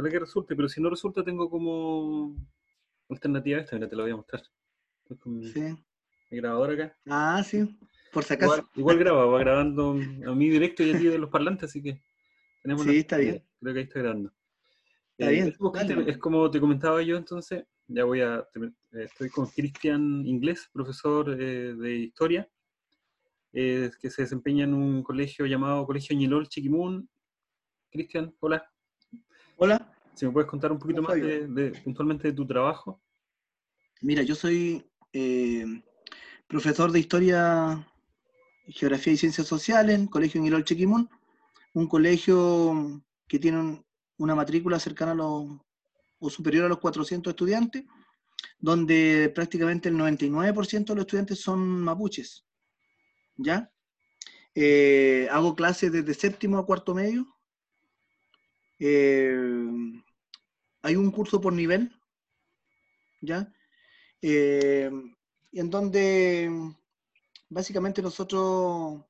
ojalá 0.00 0.10
que 0.12 0.18
resulte, 0.20 0.56
pero 0.56 0.68
si 0.68 0.80
no 0.80 0.90
resulta, 0.90 1.22
tengo 1.22 1.48
como 1.50 2.34
alternativa 3.08 3.60
esta, 3.60 3.76
mira, 3.76 3.88
te 3.88 3.96
la 3.96 4.02
voy 4.04 4.12
a 4.12 4.16
mostrar. 4.16 4.42
Estoy 5.02 5.16
con 5.18 5.36
mi, 5.38 5.46
Sí. 5.46 5.60
mi 6.30 6.36
grabador 6.38 6.70
acá. 6.72 6.96
Ah, 7.06 7.42
sí. 7.44 7.78
Por 8.12 8.24
si 8.24 8.34
acaso. 8.34 8.54
Igual, 8.54 8.68
igual 8.76 8.98
graba, 8.98 9.24
va 9.26 9.38
grabando 9.44 9.90
a 10.26 10.34
mí 10.34 10.48
directo 10.48 10.82
y 10.82 10.90
a 10.92 10.98
ti 10.98 11.04
de 11.04 11.18
los 11.18 11.30
parlantes, 11.30 11.70
así 11.70 11.82
que 11.82 12.00
tenemos 12.62 12.82
Sí, 12.84 12.92
la- 12.92 12.98
está 12.98 13.16
bien. 13.18 13.44
Creo 13.60 13.72
que 13.74 13.78
ahí 13.80 13.84
está 13.84 13.98
grabando. 14.00 14.32
Está 15.18 15.30
Eh, 15.30 15.34
bien, 15.34 15.48
es 15.48 15.58
como- 15.58 15.72
dale. 15.72 16.10
Es 16.10 16.18
como 16.18 16.50
te 16.50 16.60
comentaba 16.60 17.02
yo, 17.02 17.16
entonces, 17.16 17.64
ya 17.88 18.04
voy 18.04 18.20
a. 18.22 18.46
eh, 18.92 19.04
Estoy 19.04 19.28
con 19.28 19.46
Cristian 19.48 20.24
Inglés, 20.26 20.68
profesor 20.72 21.30
eh, 21.40 21.74
de 21.74 21.94
historia, 21.96 22.48
eh, 23.52 23.90
que 24.00 24.10
se 24.10 24.22
desempeña 24.22 24.64
en 24.64 24.74
un 24.74 25.02
colegio 25.02 25.44
llamado 25.46 25.84
Colegio 25.86 26.16
Ñilol 26.16 26.48
Chiquimún. 26.48 27.08
Cristian, 27.90 28.32
hola. 28.40 28.64
Hola. 29.62 29.92
Si 30.14 30.24
me 30.24 30.32
puedes 30.32 30.48
contar 30.48 30.72
un 30.72 30.78
poquito 30.78 31.02
¿Cómo 31.02 31.08
más 31.08 31.18
soy 31.18 31.28
de, 31.28 31.46
de- 31.48 31.70
puntualmente 31.82 32.28
de 32.28 32.32
tu 32.34 32.46
trabajo. 32.46 33.02
Mira, 34.00 34.22
yo 34.22 34.34
soy 34.34 34.90
eh, 35.12 35.66
profesor 36.46 36.90
de 36.90 36.98
Historia, 37.00 37.86
Geografía 38.68 39.12
y 39.12 39.18
Ciencias 39.18 39.46
Sociales 39.46 39.96
en 39.96 40.06
Colegio 40.06 40.40
Ñilol 40.40 40.64
Chequimún, 40.64 41.10
un 41.74 41.86
colegio 41.86 43.02
que 43.28 43.38
tiene 43.38 43.58
un- 43.58 43.86
una 44.16 44.34
matrícula 44.34 44.78
cercana 44.78 45.12
a 45.12 45.16
los, 45.16 45.44
o 46.20 46.30
superior 46.30 46.64
a 46.64 46.68
los 46.70 46.78
400 46.78 47.30
estudiantes, 47.32 47.84
donde 48.58 49.30
prácticamente 49.34 49.90
el 49.90 49.96
99% 49.96 50.94
de 50.94 50.96
los 50.96 51.02
estudiantes 51.04 51.38
son 51.38 51.60
mapuches. 51.82 52.46
¿Ya? 53.36 53.70
Eh, 54.54 55.28
hago 55.30 55.54
clases 55.54 55.92
desde 55.92 56.14
séptimo 56.14 56.56
a 56.56 56.64
cuarto 56.64 56.94
medio. 56.94 57.26
Eh, 58.80 59.38
hay 60.82 60.96
un 60.96 61.10
curso 61.10 61.40
por 61.40 61.52
nivel, 61.52 61.92
¿ya? 63.20 63.52
Eh, 64.22 64.90
en 65.52 65.70
donde 65.70 66.50
básicamente 67.50 68.00
nosotros 68.00 69.04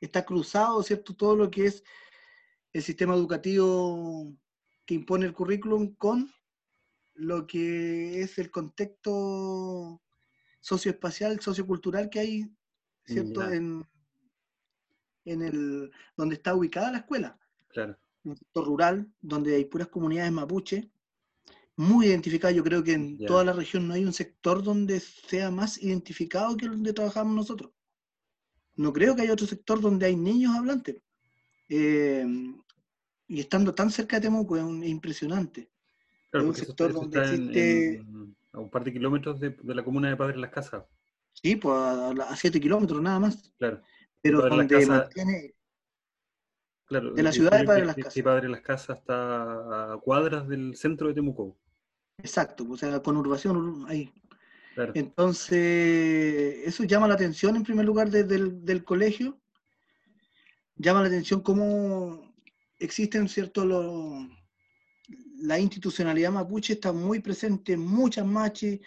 está 0.00 0.24
cruzado, 0.24 0.82
¿cierto? 0.82 1.14
Todo 1.14 1.36
lo 1.36 1.50
que 1.50 1.66
es 1.66 1.84
el 2.72 2.82
sistema 2.82 3.14
educativo 3.14 4.36
que 4.84 4.94
impone 4.94 5.26
el 5.26 5.32
currículum 5.32 5.94
con 5.94 6.32
lo 7.14 7.46
que 7.46 8.20
es 8.20 8.38
el 8.38 8.50
contexto 8.50 10.02
socioespacial, 10.60 11.40
sociocultural 11.40 12.10
que 12.10 12.20
hay, 12.20 12.56
¿cierto? 13.04 13.48
En, 13.48 13.86
en 15.24 15.42
el 15.42 15.92
donde 16.16 16.34
está 16.34 16.54
ubicada 16.54 16.90
la 16.90 16.98
escuela 16.98 17.38
Claro. 17.68 17.96
Un 18.30 18.36
sector 18.36 18.64
rural 18.66 19.10
donde 19.20 19.54
hay 19.56 19.64
puras 19.64 19.88
comunidades 19.88 20.32
mapuche, 20.32 20.90
muy 21.76 22.06
identificadas. 22.06 22.56
Yo 22.56 22.64
creo 22.64 22.82
que 22.82 22.92
en 22.92 23.18
toda 23.26 23.44
la 23.44 23.52
región 23.52 23.86
no 23.86 23.94
hay 23.94 24.04
un 24.04 24.12
sector 24.12 24.62
donde 24.62 25.00
sea 25.00 25.50
más 25.50 25.80
identificado 25.82 26.56
que 26.56 26.66
donde 26.68 26.92
trabajamos 26.92 27.34
nosotros. 27.34 27.70
No 28.76 28.92
creo 28.92 29.14
que 29.16 29.22
haya 29.22 29.32
otro 29.32 29.46
sector 29.46 29.80
donde 29.80 30.06
hay 30.06 30.16
niños 30.16 30.54
hablantes. 30.56 30.96
Eh, 31.68 32.26
y 33.26 33.40
estando 33.40 33.74
tan 33.74 33.90
cerca 33.90 34.16
de 34.16 34.22
Temuco 34.22 34.56
es, 34.56 34.62
un- 34.62 34.82
es 34.82 34.88
impresionante. 34.88 35.70
Claro, 36.30 36.46
un 36.46 36.54
eso 36.54 36.64
sector 36.64 36.90
eso 36.90 37.00
donde 37.00 37.18
en- 37.18 37.24
existe- 37.26 37.94
en- 37.96 38.36
a 38.52 38.58
un 38.60 38.70
par 38.70 38.84
de 38.84 38.92
kilómetros 38.92 39.38
de, 39.40 39.50
de 39.50 39.74
la 39.74 39.84
comuna 39.84 40.08
de 40.08 40.16
Padre 40.16 40.38
Las 40.38 40.50
Casas. 40.50 40.84
Sí, 41.32 41.56
pues 41.56 41.74
a, 41.76 42.10
a 42.10 42.36
7 42.36 42.60
kilómetros 42.60 43.00
nada 43.02 43.20
más. 43.20 43.52
Claro. 43.58 43.82
Pero 44.20 44.38
donde 44.48 44.86
mantiene. 44.86 45.54
Claro, 46.88 47.12
De 47.12 47.22
la 47.22 47.32
ciudad 47.32 47.50
de 47.58 47.64
Padre 47.64 47.84
Las 47.84 47.96
Casas. 47.96 48.14
que 48.14 48.22
Padre 48.22 48.48
Las 48.48 48.60
Casas 48.62 48.98
está 48.98 49.92
a 49.92 49.98
cuadras 49.98 50.48
del 50.48 50.74
centro 50.74 51.08
de 51.08 51.14
Temuco. 51.14 51.56
Exacto, 52.18 52.66
o 52.68 52.76
sea, 52.76 53.00
conurbación 53.02 53.84
ahí. 53.88 54.10
Claro. 54.74 54.92
Entonces, 54.94 56.66
eso 56.66 56.84
llama 56.84 57.06
la 57.08 57.14
atención 57.14 57.56
en 57.56 57.62
primer 57.62 57.84
lugar 57.84 58.10
desde 58.10 58.36
el 58.36 58.64
del 58.64 58.84
colegio. 58.84 59.38
Llama 60.76 61.02
la 61.02 61.08
atención 61.08 61.42
cómo 61.42 62.34
existen, 62.78 63.28
¿cierto? 63.28 63.64
Lo- 63.66 64.26
la 65.40 65.58
institucionalidad 65.58 66.30
mapuche 66.32 66.72
está 66.74 66.92
muy 66.92 67.20
presente 67.20 67.74
en 67.74 67.80
muchas 67.80 68.24
machi, 68.26 68.80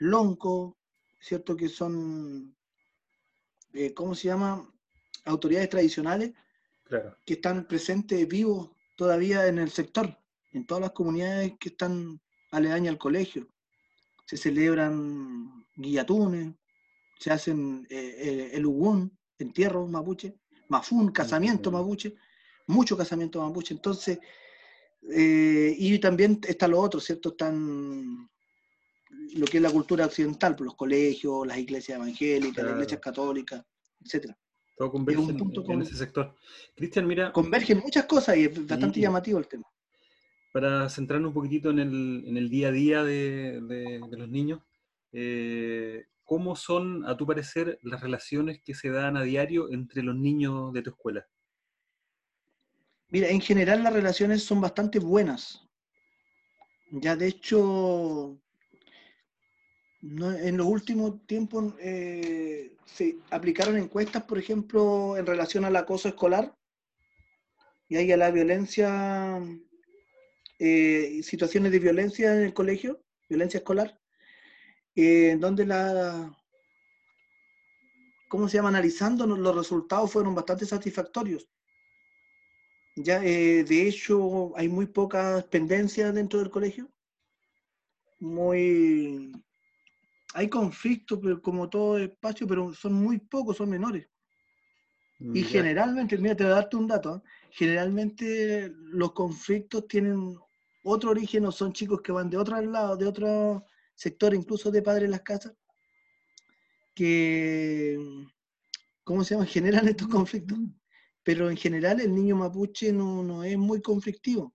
lonco, 0.00 0.76
¿cierto? 1.20 1.56
Que 1.56 1.68
son, 1.68 2.54
eh, 3.74 3.94
¿cómo 3.94 4.14
se 4.14 4.28
llama? 4.28 4.68
Autoridades 5.24 5.68
tradicionales 5.68 6.32
Claro. 6.88 7.16
que 7.26 7.34
están 7.34 7.66
presentes 7.68 8.26
vivos 8.26 8.70
todavía 8.96 9.46
en 9.46 9.58
el 9.58 9.70
sector, 9.70 10.18
en 10.52 10.66
todas 10.66 10.80
las 10.80 10.92
comunidades 10.92 11.52
que 11.60 11.68
están 11.68 12.20
aledañas 12.50 12.92
al 12.92 12.98
colegio. 12.98 13.46
Se 14.26 14.36
celebran 14.36 15.66
guillatunes, 15.76 16.54
se 17.18 17.30
hacen 17.30 17.86
eh, 17.90 18.14
eh, 18.18 18.50
el 18.54 18.66
ugún, 18.66 19.16
entierros 19.38 19.88
mapuche, 19.88 20.38
mafún, 20.68 21.10
casamiento 21.12 21.70
mapuche, 21.70 22.14
mucho 22.66 22.96
casamiento 22.96 23.40
mapuche. 23.46 23.74
Entonces, 23.74 24.18
eh, 25.10 25.74
y 25.76 25.98
también 25.98 26.40
está 26.46 26.66
lo 26.68 26.80
otro, 26.80 27.00
¿cierto? 27.00 27.30
Están 27.30 28.28
lo 29.34 29.46
que 29.46 29.58
es 29.58 29.62
la 29.62 29.70
cultura 29.70 30.06
occidental, 30.06 30.56
pues, 30.56 30.66
los 30.66 30.74
colegios, 30.76 31.46
las 31.46 31.58
iglesias 31.58 31.96
evangélicas, 31.96 32.54
Claro. 32.54 32.68
las 32.70 32.76
iglesias 32.78 33.00
católicas, 33.00 33.64
etcétera. 34.04 34.38
Todo 34.78 34.92
converge 34.92 35.20
en, 35.22 35.36
punto 35.36 35.60
en 35.60 35.66
con- 35.66 35.82
ese 35.82 35.96
sector. 35.96 36.34
Cristian, 36.76 37.06
mira, 37.06 37.32
Convergen 37.32 37.78
muchas 37.78 38.04
cosas 38.06 38.36
y 38.36 38.44
es 38.44 38.66
bastante 38.66 39.00
llamativo 39.00 39.38
el 39.38 39.48
tema. 39.48 39.64
para 40.52 40.88
centrarnos 40.88 41.28
un 41.28 41.34
poquitito 41.34 41.70
en 41.70 41.78
el, 41.80 42.24
en 42.26 42.36
el 42.36 42.48
día 42.48 42.68
a 42.68 42.72
día 42.72 43.04
de, 43.04 43.60
de- 43.60 44.00
de 44.08 44.16
los 44.16 44.28
niños, 44.28 44.60
eh, 45.12 46.06
¿cómo 46.24 46.56
son, 46.56 47.04
a 47.06 47.16
tu 47.16 47.26
parecer, 47.26 47.78
las 47.82 48.00
relaciones 48.00 48.60
que 48.64 48.74
se 48.74 48.88
dan 48.90 49.16
a 49.16 49.22
diario 49.22 49.70
entre 49.70 50.02
los 50.02 50.16
niños 50.16 50.72
de 50.72 50.82
tu 50.82 50.90
escuela? 50.90 51.26
Mira, 53.10 53.28
en 53.28 53.40
general 53.40 53.82
las 53.82 53.92
relaciones 53.92 54.42
son 54.44 54.60
bastante 54.60 54.98
buenas. 54.98 55.64
Ya 56.90 57.16
de 57.16 57.26
hecho, 57.26 58.38
no- 60.00 60.32
en 60.32 60.56
los 60.56 60.66
últimos 60.66 61.26
tiempos 61.26 61.74
eh, 61.80 62.72
se 62.86 63.16
aplicaron 63.30 63.76
encuestas, 63.76 64.24
por 64.24 64.38
ejemplo, 64.38 65.16
en 65.16 65.26
relación 65.26 65.64
al 65.64 65.76
acoso 65.76 66.08
escolar 66.08 66.54
y 67.88 67.96
ahí 67.96 68.12
a 68.12 68.16
la 68.16 68.30
violencia, 68.30 69.40
eh, 70.58 71.20
situaciones 71.22 71.72
de 71.72 71.78
violencia 71.78 72.34
en 72.34 72.42
el 72.42 72.54
colegio, 72.54 73.02
violencia 73.28 73.58
escolar, 73.58 73.98
eh, 74.96 75.36
donde 75.38 75.66
la, 75.66 76.36
¿cómo 78.28 78.48
se 78.48 78.56
llama? 78.58 78.68
Analizando 78.68 79.26
los 79.26 79.56
resultados 79.56 80.12
fueron 80.12 80.34
bastante 80.34 80.66
satisfactorios. 80.66 81.48
Ya, 82.96 83.24
eh, 83.24 83.64
de 83.64 83.88
hecho, 83.88 84.56
hay 84.56 84.68
muy 84.68 84.86
pocas 84.86 85.44
pendencias 85.44 86.14
dentro 86.14 86.40
del 86.40 86.50
colegio. 86.50 86.90
Muy. 88.20 89.32
Hay 90.34 90.48
conflictos, 90.48 91.18
pero 91.22 91.40
como 91.40 91.68
todo 91.68 91.98
espacio, 91.98 92.46
pero 92.46 92.72
son 92.74 92.92
muy 92.92 93.18
pocos, 93.18 93.56
son 93.56 93.70
menores. 93.70 94.08
Y 95.20 95.42
Ya, 95.42 95.48
generalmente, 95.48 96.16
mira, 96.18 96.36
te 96.36 96.44
voy 96.44 96.52
a 96.52 96.56
darte 96.56 96.76
un 96.76 96.86
dato. 96.86 97.16
¿eh? 97.16 97.28
Generalmente 97.50 98.72
los 98.76 99.12
conflictos 99.12 99.88
tienen 99.88 100.36
otro 100.84 101.10
origen 101.10 101.44
o 101.46 101.52
son 101.52 101.72
chicos 101.72 102.00
que 102.02 102.12
van 102.12 102.30
de 102.30 102.36
otro 102.36 102.60
lado, 102.60 102.96
de 102.96 103.06
otro 103.06 103.64
sector, 103.94 104.32
incluso 104.34 104.70
de 104.70 104.82
padres 104.82 105.06
en 105.06 105.10
las 105.10 105.22
casas, 105.22 105.54
que, 106.94 107.98
¿cómo 109.02 109.24
se 109.24 109.34
llama? 109.34 109.46
Generan 109.46 109.88
estos 109.88 110.08
conflictos. 110.08 110.58
Pero 111.24 111.50
en 111.50 111.56
general 111.56 112.00
el 112.00 112.14
niño 112.14 112.36
mapuche 112.36 112.92
no, 112.92 113.22
no 113.22 113.44
es 113.44 113.58
muy 113.58 113.82
conflictivo. 113.82 114.54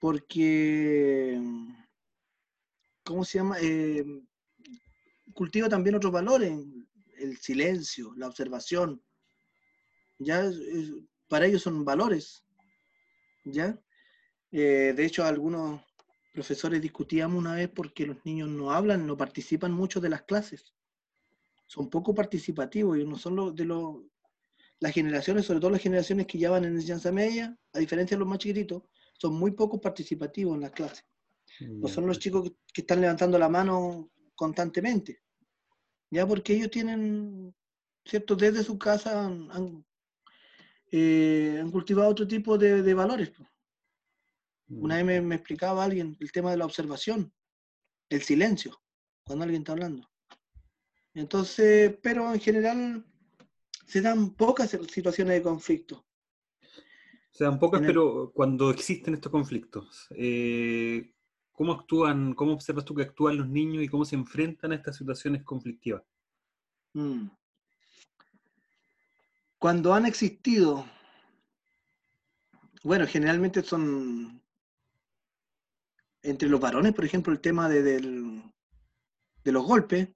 Porque, 0.00 1.40
¿cómo 3.06 3.24
se 3.24 3.38
llama? 3.38 3.56
Eh, 3.62 4.04
cultiva 5.32 5.68
también 5.68 5.94
otros 5.94 6.12
valores, 6.12 6.52
el 7.18 7.36
silencio, 7.38 8.12
la 8.16 8.26
observación. 8.26 9.02
Ya 10.18 10.50
para 11.28 11.46
ellos 11.46 11.62
son 11.62 11.84
valores. 11.84 12.44
¿Ya? 13.44 13.80
Eh, 14.50 14.92
de 14.96 15.04
hecho, 15.04 15.24
algunos 15.24 15.80
profesores 16.32 16.82
discutíamos 16.82 17.38
una 17.38 17.54
vez 17.54 17.68
porque 17.68 18.06
los 18.06 18.24
niños 18.24 18.48
no 18.48 18.72
hablan, 18.72 19.06
no 19.06 19.16
participan 19.16 19.72
mucho 19.72 20.00
de 20.00 20.10
las 20.10 20.22
clases. 20.22 20.74
Son 21.66 21.88
poco 21.88 22.14
participativos 22.14 22.98
y 22.98 23.04
no 23.04 23.16
son 23.16 23.54
de 23.54 23.64
los 23.64 24.02
las 24.78 24.92
generaciones, 24.92 25.46
sobre 25.46 25.60
todo 25.60 25.70
las 25.70 25.80
generaciones 25.80 26.26
que 26.26 26.38
ya 26.38 26.50
van 26.50 26.64
en 26.64 26.74
enseñanza 26.74 27.10
media, 27.10 27.56
a 27.72 27.78
diferencia 27.78 28.14
de 28.14 28.18
los 28.18 28.28
más 28.28 28.38
chiquititos, 28.38 28.82
son 29.14 29.34
muy 29.34 29.52
poco 29.52 29.80
participativos 29.80 30.54
en 30.54 30.60
las 30.60 30.72
clases. 30.72 31.04
No 31.60 31.88
son 31.88 32.06
los 32.06 32.18
chicos 32.18 32.42
que, 32.44 32.56
que 32.72 32.80
están 32.82 33.00
levantando 33.00 33.38
la 33.38 33.48
mano 33.48 34.10
constantemente. 34.34 35.20
Ya 36.10 36.26
porque 36.26 36.54
ellos 36.54 36.70
tienen, 36.70 37.54
¿cierto? 38.04 38.36
Desde 38.36 38.62
su 38.62 38.78
casa 38.78 39.26
han, 39.26 39.50
han, 39.50 39.84
eh, 40.92 41.58
han 41.60 41.70
cultivado 41.70 42.10
otro 42.10 42.26
tipo 42.26 42.56
de, 42.56 42.82
de 42.82 42.94
valores. 42.94 43.32
Una 44.68 45.02
vez 45.02 45.22
me, 45.22 45.34
explicaba 45.34 45.84
alguien 45.84 46.16
el 46.20 46.32
tema 46.32 46.50
de 46.50 46.56
la 46.56 46.64
observación, 46.64 47.32
el 48.08 48.22
silencio, 48.22 48.80
cuando 49.24 49.44
alguien 49.44 49.62
está 49.62 49.72
hablando. 49.72 50.08
Entonces, 51.14 51.96
pero 52.02 52.32
en 52.32 52.40
general 52.40 53.06
se 53.86 54.00
dan 54.00 54.34
pocas 54.34 54.76
situaciones 54.90 55.34
de 55.34 55.42
conflicto. 55.42 56.04
Se 57.30 57.44
dan 57.44 57.58
pocas, 57.58 57.80
pero 57.80 58.32
cuando 58.34 58.70
existen 58.70 59.14
estos 59.14 59.30
conflictos, 59.30 60.08
eh, 60.10 61.14
¿cómo 61.56 61.72
actúan, 61.72 62.34
cómo 62.34 62.52
observas 62.52 62.84
tú 62.84 62.94
que 62.94 63.02
actúan 63.02 63.38
los 63.38 63.48
niños 63.48 63.82
y 63.82 63.88
cómo 63.88 64.04
se 64.04 64.14
enfrentan 64.14 64.70
a 64.70 64.76
estas 64.76 64.96
situaciones 64.96 65.42
conflictivas? 65.42 66.02
Mm. 66.92 67.26
Cuando 69.58 69.94
han 69.94 70.06
existido, 70.06 70.86
bueno, 72.84 73.06
generalmente 73.08 73.62
son 73.62 74.40
entre 76.22 76.48
los 76.48 76.60
varones, 76.60 76.92
por 76.92 77.04
ejemplo, 77.04 77.32
el 77.32 77.40
tema 77.40 77.68
de, 77.68 77.82
de 77.82 79.52
los 79.52 79.64
golpes, 79.64 80.08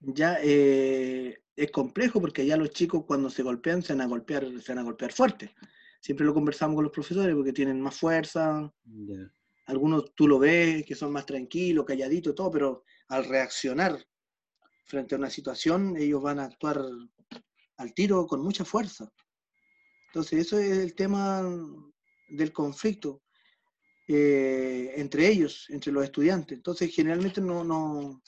ya 0.00 0.38
eh, 0.40 1.42
es 1.56 1.70
complejo 1.70 2.20
porque 2.20 2.46
ya 2.46 2.56
los 2.56 2.70
chicos 2.70 3.04
cuando 3.04 3.28
se 3.28 3.42
golpean 3.42 3.82
se 3.82 3.92
van 3.92 4.02
a 4.02 4.06
golpear, 4.06 4.46
se 4.62 4.72
van 4.72 4.78
a 4.78 4.84
golpear 4.84 5.12
fuerte. 5.12 5.54
Siempre 6.00 6.24
lo 6.24 6.32
conversamos 6.32 6.76
con 6.76 6.84
los 6.84 6.92
profesores 6.92 7.34
porque 7.34 7.52
tienen 7.52 7.80
más 7.80 7.98
fuerza. 7.98 8.72
Algunos 9.68 10.14
tú 10.14 10.26
lo 10.26 10.38
ves 10.38 10.84
que 10.84 10.94
son 10.94 11.12
más 11.12 11.24
tranquilos, 11.24 11.84
calladitos, 11.84 12.34
todo, 12.34 12.50
pero 12.50 12.84
al 13.08 13.24
reaccionar 13.24 14.04
frente 14.84 15.14
a 15.14 15.18
una 15.18 15.30
situación, 15.30 15.96
ellos 15.96 16.22
van 16.22 16.40
a 16.40 16.44
actuar 16.44 16.82
al 17.76 17.94
tiro 17.94 18.26
con 18.26 18.42
mucha 18.42 18.64
fuerza. 18.64 19.10
Entonces, 20.08 20.40
eso 20.46 20.58
es 20.58 20.78
el 20.78 20.94
tema 20.94 21.42
del 22.28 22.52
conflicto 22.52 23.22
eh, 24.06 24.92
entre 24.96 25.28
ellos, 25.28 25.66
entre 25.68 25.92
los 25.92 26.02
estudiantes. 26.02 26.56
Entonces, 26.56 26.94
generalmente 26.94 27.40
no, 27.40 27.62
no 27.62 28.22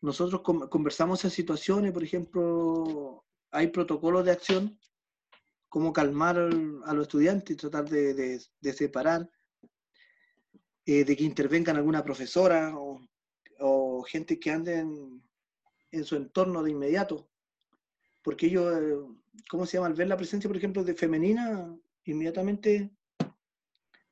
nosotros 0.00 0.42
conversamos 0.42 1.24
en 1.24 1.30
situaciones, 1.30 1.92
por 1.92 2.04
ejemplo, 2.04 3.24
hay 3.50 3.68
protocolos 3.68 4.24
de 4.24 4.30
acción, 4.30 4.78
cómo 5.68 5.92
calmar 5.92 6.38
a 6.38 6.94
los 6.94 7.02
estudiantes 7.02 7.54
y 7.54 7.58
tratar 7.58 7.88
de, 7.88 8.40
separar, 8.72 9.28
eh, 10.90 11.04
de 11.04 11.14
que 11.18 11.22
intervengan 11.22 11.76
alguna 11.76 12.02
profesora 12.02 12.72
o, 12.74 14.02
gente 14.04 14.40
que 14.40 14.50
ande 14.50 14.78
en, 14.78 16.04
su 16.04 16.16
entorno 16.16 16.62
de 16.62 16.70
inmediato. 16.70 17.28
Porque 18.22 18.46
ellos, 18.46 18.74
eh, 18.74 18.96
¿cómo 19.50 19.66
se 19.66 19.76
llama? 19.76 19.88
Al 19.88 19.92
ver 19.92 20.08
la 20.08 20.16
presencia, 20.16 20.48
por 20.48 20.56
ejemplo, 20.56 20.82
de 20.82 20.94
femenina, 20.94 21.76
inmediatamente 22.04 22.90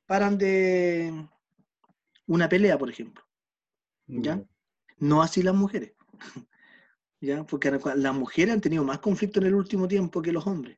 paran 0.05 0.37
de 0.37 1.27
una 2.27 2.47
pelea, 2.47 2.77
por 2.77 2.91
ejemplo. 2.91 3.23
¿Ya? 4.05 4.45
No 4.99 5.23
así 5.23 5.41
las 5.41 5.55
mujeres. 5.55 5.93
¿Ya? 7.21 7.43
Porque 7.43 7.71
las 7.71 8.13
mujeres 8.13 8.53
han 8.53 8.61
tenido 8.61 8.83
más 8.83 8.99
conflicto 8.99 9.39
en 9.39 9.47
el 9.47 9.55
último 9.55 9.87
tiempo 9.87 10.21
que 10.21 10.31
los 10.31 10.45
hombres. 10.45 10.77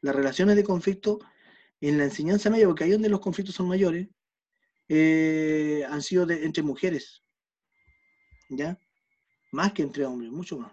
Las 0.00 0.16
relaciones 0.16 0.56
de 0.56 0.64
conflicto 0.64 1.20
en 1.80 1.96
la 1.96 2.04
enseñanza 2.04 2.50
media, 2.50 2.66
porque 2.66 2.82
ahí 2.82 2.90
donde 2.90 3.08
los 3.08 3.20
conflictos 3.20 3.54
son 3.54 3.68
mayores, 3.68 4.08
eh, 4.88 5.84
han 5.88 6.02
sido 6.02 6.28
entre 6.30 6.62
mujeres. 6.62 7.22
¿Ya? 8.48 8.78
Más 9.52 9.72
que 9.72 9.82
entre 9.82 10.04
hombres, 10.04 10.30
mucho 10.30 10.58
más. 10.58 10.72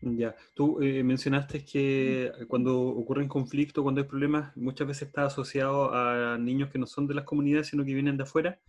Ya, 0.00 0.36
tú 0.54 0.80
eh, 0.80 1.02
mencionaste 1.02 1.64
que 1.64 2.30
cuando 2.46 2.80
ocurren 2.80 3.26
conflictos, 3.26 3.82
cuando 3.82 4.00
hay 4.00 4.06
problemas, 4.06 4.56
muchas 4.56 4.86
veces 4.86 5.08
está 5.08 5.24
asociado 5.24 5.92
a 5.92 6.38
niños 6.38 6.70
que 6.70 6.78
no 6.78 6.86
son 6.86 7.08
de 7.08 7.14
las 7.14 7.24
comunidades, 7.24 7.68
sino 7.68 7.84
que 7.84 7.94
vienen 7.94 8.16
de 8.16 8.22
afuera. 8.22 8.60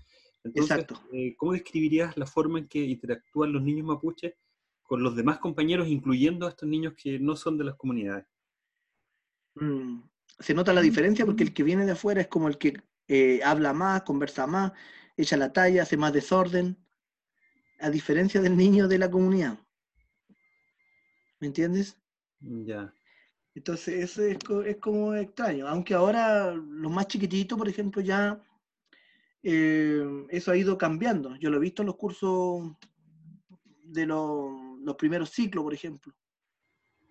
Exacto. 0.43 0.99
Eh, 1.11 1.35
¿cómo 1.37 1.53
describirías 1.53 2.17
la 2.17 2.25
forma 2.25 2.59
en 2.59 2.67
que 2.67 2.79
interactúan 2.79 3.53
los 3.53 3.61
niños 3.61 3.85
mapuches 3.85 4.33
con 4.81 5.03
los 5.03 5.15
demás 5.15 5.37
compañeros, 5.37 5.87
incluyendo 5.87 6.47
a 6.47 6.49
estos 6.49 6.67
niños 6.67 6.93
que 6.97 7.19
no 7.19 7.35
son 7.35 7.57
de 7.57 7.65
las 7.65 7.75
comunidades? 7.75 8.25
Mm, 9.55 10.01
se 10.39 10.53
nota 10.53 10.73
la 10.73 10.81
diferencia 10.81 11.25
porque 11.25 11.43
el 11.43 11.53
que 11.53 11.63
viene 11.63 11.85
de 11.85 11.91
afuera 11.91 12.21
es 12.21 12.27
como 12.27 12.47
el 12.47 12.57
que 12.57 12.81
eh, 13.09 13.41
habla 13.43 13.73
más, 13.73 14.03
conversa 14.03 14.47
más, 14.47 14.71
echa 15.17 15.35
la 15.35 15.51
talla, 15.51 15.83
hace 15.83 15.97
más 15.97 16.13
desorden, 16.13 16.77
a 17.79 17.89
diferencia 17.89 18.39
del 18.39 18.55
niño 18.55 18.87
de 18.87 18.99
la 18.99 19.09
comunidad. 19.09 19.59
¿Me 21.39 21.47
entiendes? 21.47 21.97
Ya. 22.39 22.93
Entonces, 23.55 24.03
eso 24.03 24.23
es, 24.23 24.37
es, 24.67 24.77
como 24.77 25.15
extraño. 25.15 25.67
Aunque 25.67 25.95
ahora 25.95 26.51
los 26.51 26.91
más 26.91 27.07
chiquititos, 27.07 27.57
por 27.57 27.67
ejemplo, 27.67 28.01
ya 28.01 28.41
eh, 29.41 30.05
eso 30.29 30.51
ha 30.51 30.57
ido 30.57 30.77
cambiando. 30.77 31.35
Yo 31.37 31.49
lo 31.49 31.57
he 31.57 31.61
visto 31.61 31.81
en 31.81 31.87
los 31.87 31.95
cursos 31.95 32.71
de 33.83 34.05
los, 34.05 34.95
primeros 34.97 35.31
ciclos, 35.31 35.63
por 35.63 35.73
ejemplo, 35.73 36.13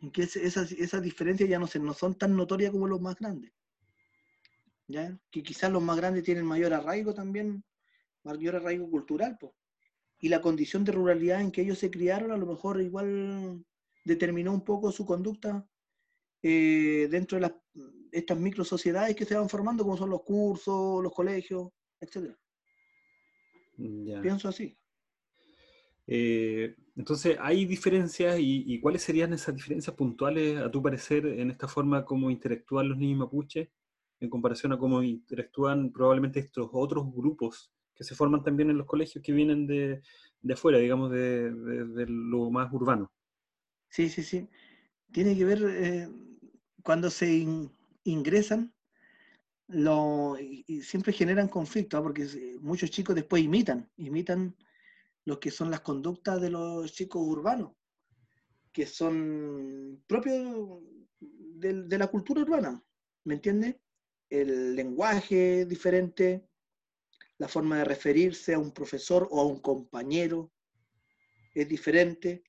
en 0.01 0.13
que 0.13 0.23
esas, 0.23 0.71
esas 0.71 1.03
diferencias 1.03 1.49
ya 1.49 1.59
no, 1.59 1.67
se, 1.67 1.81
no 1.81 1.93
son 1.93 2.15
tan 2.15 2.37
notorias 2.37 2.71
como 2.71 2.87
los 2.87 3.01
más 3.01 3.17
grandes. 3.17 3.53
¿Ya? 4.89 5.19
Que 5.31 5.43
quizás 5.43 5.71
los 5.71 5.83
más 5.83 5.97
grandes 5.97 6.25
tienen 6.25 6.45
mayor 6.45 6.73
arraigo 6.73 7.15
también, 7.15 7.63
mayor 8.25 8.57
arraigo 8.57 8.91
cultural. 8.91 9.37
pues 9.39 9.53
Y 10.21 10.29
la 10.29 10.41
condición 10.41 10.85
de 10.85 10.93
ruralidad 10.93 11.41
en 11.41 11.53
que 11.53 11.63
ellos 11.63 11.79
se 11.79 11.91
criaron, 11.91 12.33
a 12.33 12.37
lo 12.37 12.47
mejor 12.47 12.81
igual 12.81 13.65
determinó 14.05 14.53
un 14.53 14.65
poco 14.65 14.91
su 14.91 15.05
conducta 15.05 15.69
eh, 16.43 17.07
dentro 17.11 17.37
de 17.37 17.43
las, 17.43 17.53
estas 18.11 18.39
micro 18.39 18.65
sociedades 18.65 19.15
que 19.15 19.25
se 19.25 19.37
van 19.37 19.49
formando, 19.49 19.85
como 19.85 19.97
son 19.97 20.11
los 20.11 20.23
cursos, 20.23 21.03
los 21.03 21.13
colegios, 21.13 21.69
etc. 22.01 22.35
Pienso 24.23 24.49
así. 24.49 24.77
Eh, 26.07 26.75
entonces, 26.97 27.37
¿hay 27.39 27.67
diferencias 27.67 28.39
y, 28.41 28.81
cuáles 28.81 29.03
serían 29.03 29.35
esas 29.35 29.55
diferencias 29.55 29.95
puntuales, 29.95 30.59
a 30.59 30.71
tu 30.71 30.83
parecer, 30.83 31.27
en 31.27 31.51
esta 31.51 31.69
forma 31.69 32.05
como 32.05 32.31
interactúan 32.31 32.89
los 32.89 32.97
niños 32.97 33.19
mapuches 33.19 33.69
en 34.21 34.31
comparación 34.31 34.73
a 34.73 34.79
cómo 34.79 35.03
interactúan 35.03 35.93
probablemente 35.93 36.41
estos 36.41 36.69
otros 36.73 37.13
grupos 37.13 37.73
que 37.95 38.05
se 38.05 38.15
forman 38.15 38.43
también 38.43 38.71
en 38.71 38.79
los 38.79 38.87
colegios 38.87 39.23
que 39.25 39.33
vienen 39.33 39.67
de, 39.67 40.03
afuera, 40.53 40.79
digamos, 40.79 41.11
de, 41.11 41.51
lo 42.09 42.51
más 42.51 42.73
urbano? 42.73 43.11
Sí, 43.89 44.09
sí, 44.09 44.23
sí. 44.23 44.49
Tiene 45.13 45.37
que 45.37 45.45
ver 45.45 45.65
eh, 45.65 46.09
cuando 46.83 47.11
se 47.11 47.45
ingresan 48.05 48.73
lo, 49.69 50.37
y, 50.39 50.83
siempre 50.83 51.13
generan 51.13 51.49
conflicto, 51.49 51.99
¿ah? 51.99 52.03
porque 52.03 52.27
muchos 52.61 52.91
chicos 52.91 53.15
después 53.15 53.43
imitan, 53.43 53.91
imitan 53.97 54.57
lo 55.25 55.39
que 55.39 55.51
son 55.51 55.71
las 55.71 55.81
conductas 55.81 56.41
de 56.41 56.51
los 56.51 56.91
chicos 56.93 57.23
urbanos, 57.23 57.73
que 58.73 58.87
son 58.87 60.03
propios 60.07 60.81
de, 61.21 61.99
la 61.99 62.07
cultura 62.07 62.43
urbana, 62.43 62.83
¿me 63.25 63.35
entiendes? 63.35 63.77
El 64.29 64.77
lenguaje 64.77 65.65
diferente, 65.65 66.47
la 67.39 67.49
forma 67.49 67.79
de 67.79 67.85
referirse 67.85 68.55
a 68.55 68.59
un 68.59 68.73
profesor 68.73 69.29
o 69.31 69.41
a 69.41 69.47
un 69.47 69.61
compañero 69.61 70.53
es 71.55 71.69
diferente, 71.69 72.45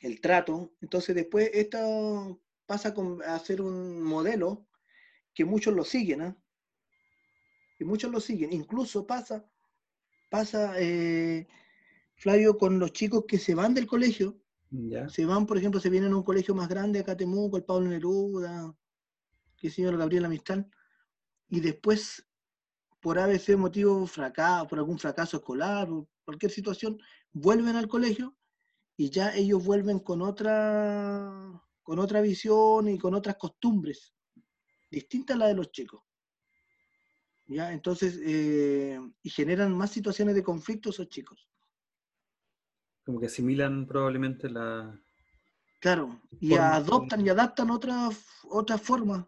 el 0.00 0.20
trato. 0.20 0.74
Entonces 0.80 1.14
después 1.14 1.50
esto 1.52 2.40
pasa 2.66 2.94
a 3.26 3.38
ser 3.38 3.60
un 3.60 4.02
modelo 4.02 4.66
que 5.34 5.44
muchos 5.44 5.74
lo 5.74 5.84
siguen, 5.84 6.22
¿eh? 6.22 6.36
Que 7.76 7.84
muchos 7.84 8.10
lo 8.10 8.20
siguen. 8.20 8.52
Incluso 8.52 9.06
pasa, 9.06 9.48
pasa, 10.28 10.74
eh, 10.78 11.46
Flavio, 12.16 12.58
con 12.58 12.78
los 12.78 12.92
chicos 12.92 13.24
que 13.26 13.38
se 13.38 13.54
van 13.54 13.74
del 13.74 13.86
colegio. 13.86 14.40
Se 15.08 15.24
van, 15.24 15.46
por 15.46 15.56
ejemplo, 15.56 15.80
se 15.80 15.88
vienen 15.88 16.12
a 16.12 16.16
un 16.16 16.22
colegio 16.24 16.54
más 16.54 16.68
grande, 16.68 16.98
acá 16.98 17.16
Temuco, 17.16 17.56
el 17.56 17.64
Pablo 17.64 17.88
Neruda, 17.88 18.76
que 19.58 19.70
señor 19.70 19.96
Gabriel 19.96 20.24
Amistad, 20.24 20.64
y 21.48 21.60
después, 21.60 22.26
por 23.00 23.18
ABC 23.18 23.56
motivo, 23.56 24.06
fracaso, 24.06 24.66
por 24.68 24.78
algún 24.78 24.98
fracaso 24.98 25.38
escolar, 25.38 25.90
o 25.90 26.08
cualquier 26.24 26.52
situación, 26.52 26.98
vuelven 27.32 27.76
al 27.76 27.88
colegio 27.88 28.36
y 28.96 29.10
ya 29.10 29.34
ellos 29.34 29.64
vuelven 29.64 29.98
con 29.98 30.22
otra, 30.22 31.62
con 31.82 31.98
otra 31.98 32.20
visión 32.20 32.88
y 32.88 32.98
con 32.98 33.14
otras 33.14 33.36
costumbres 33.36 34.14
distinta 34.90 35.34
a 35.34 35.36
la 35.36 35.46
de 35.48 35.54
los 35.54 35.70
chicos. 35.70 36.02
¿Ya? 37.46 37.72
Entonces, 37.72 38.18
eh, 38.22 39.00
y 39.22 39.30
generan 39.30 39.76
más 39.76 39.90
situaciones 39.90 40.34
de 40.34 40.42
conflicto 40.42 40.90
esos 40.90 41.08
chicos. 41.08 41.48
Como 43.04 43.20
que 43.20 43.26
asimilan 43.26 43.86
probablemente 43.86 44.50
la... 44.50 45.00
Claro, 45.80 46.20
y 46.40 46.54
adoptan 46.54 47.24
y 47.24 47.28
adaptan 47.28 47.70
otras 47.70 48.26
otras 48.50 48.82
formas 48.82 49.24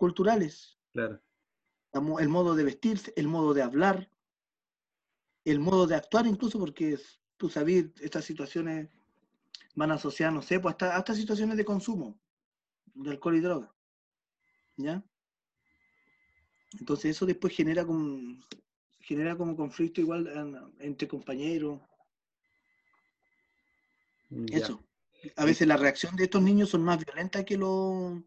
culturales. 0.00 0.78
Claro. 0.94 1.20
El 1.92 2.28
modo 2.30 2.54
de 2.54 2.64
vestirse, 2.64 3.12
el 3.16 3.28
modo 3.28 3.52
de 3.52 3.62
hablar, 3.62 4.10
el 5.44 5.60
modo 5.60 5.86
de 5.86 5.94
actuar 5.94 6.26
incluso, 6.26 6.58
porque 6.58 6.98
tú 7.36 7.50
sabes, 7.50 7.86
estas 8.00 8.24
situaciones 8.24 8.88
van 9.74 9.90
asociadas, 9.90 10.34
no 10.34 10.42
sé, 10.42 10.58
pues 10.58 10.72
hasta, 10.72 10.96
hasta 10.96 11.14
situaciones 11.14 11.56
de 11.58 11.64
consumo 11.64 12.18
de 12.94 13.10
alcohol 13.10 13.36
y 13.36 13.40
droga. 13.40 13.74
¿ya? 14.76 15.04
Entonces 16.78 17.16
eso 17.16 17.26
después 17.26 17.54
genera 17.54 17.84
como, 17.84 18.40
genera 19.00 19.36
como 19.36 19.54
conflicto 19.54 20.00
igual 20.00 20.26
en- 20.28 20.74
entre 20.78 21.08
compañeros. 21.08 21.78
Ya. 24.30 24.58
Eso. 24.58 24.82
A 25.36 25.44
veces 25.44 25.68
la 25.68 25.76
reacción 25.76 26.16
de 26.16 26.24
estos 26.24 26.40
niños 26.40 26.70
son 26.70 26.82
más 26.82 27.04
violentas 27.04 27.44
que 27.44 27.58
lo 27.58 28.22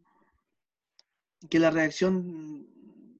que 1.49 1.59
la 1.59 1.71
reacción 1.71 2.67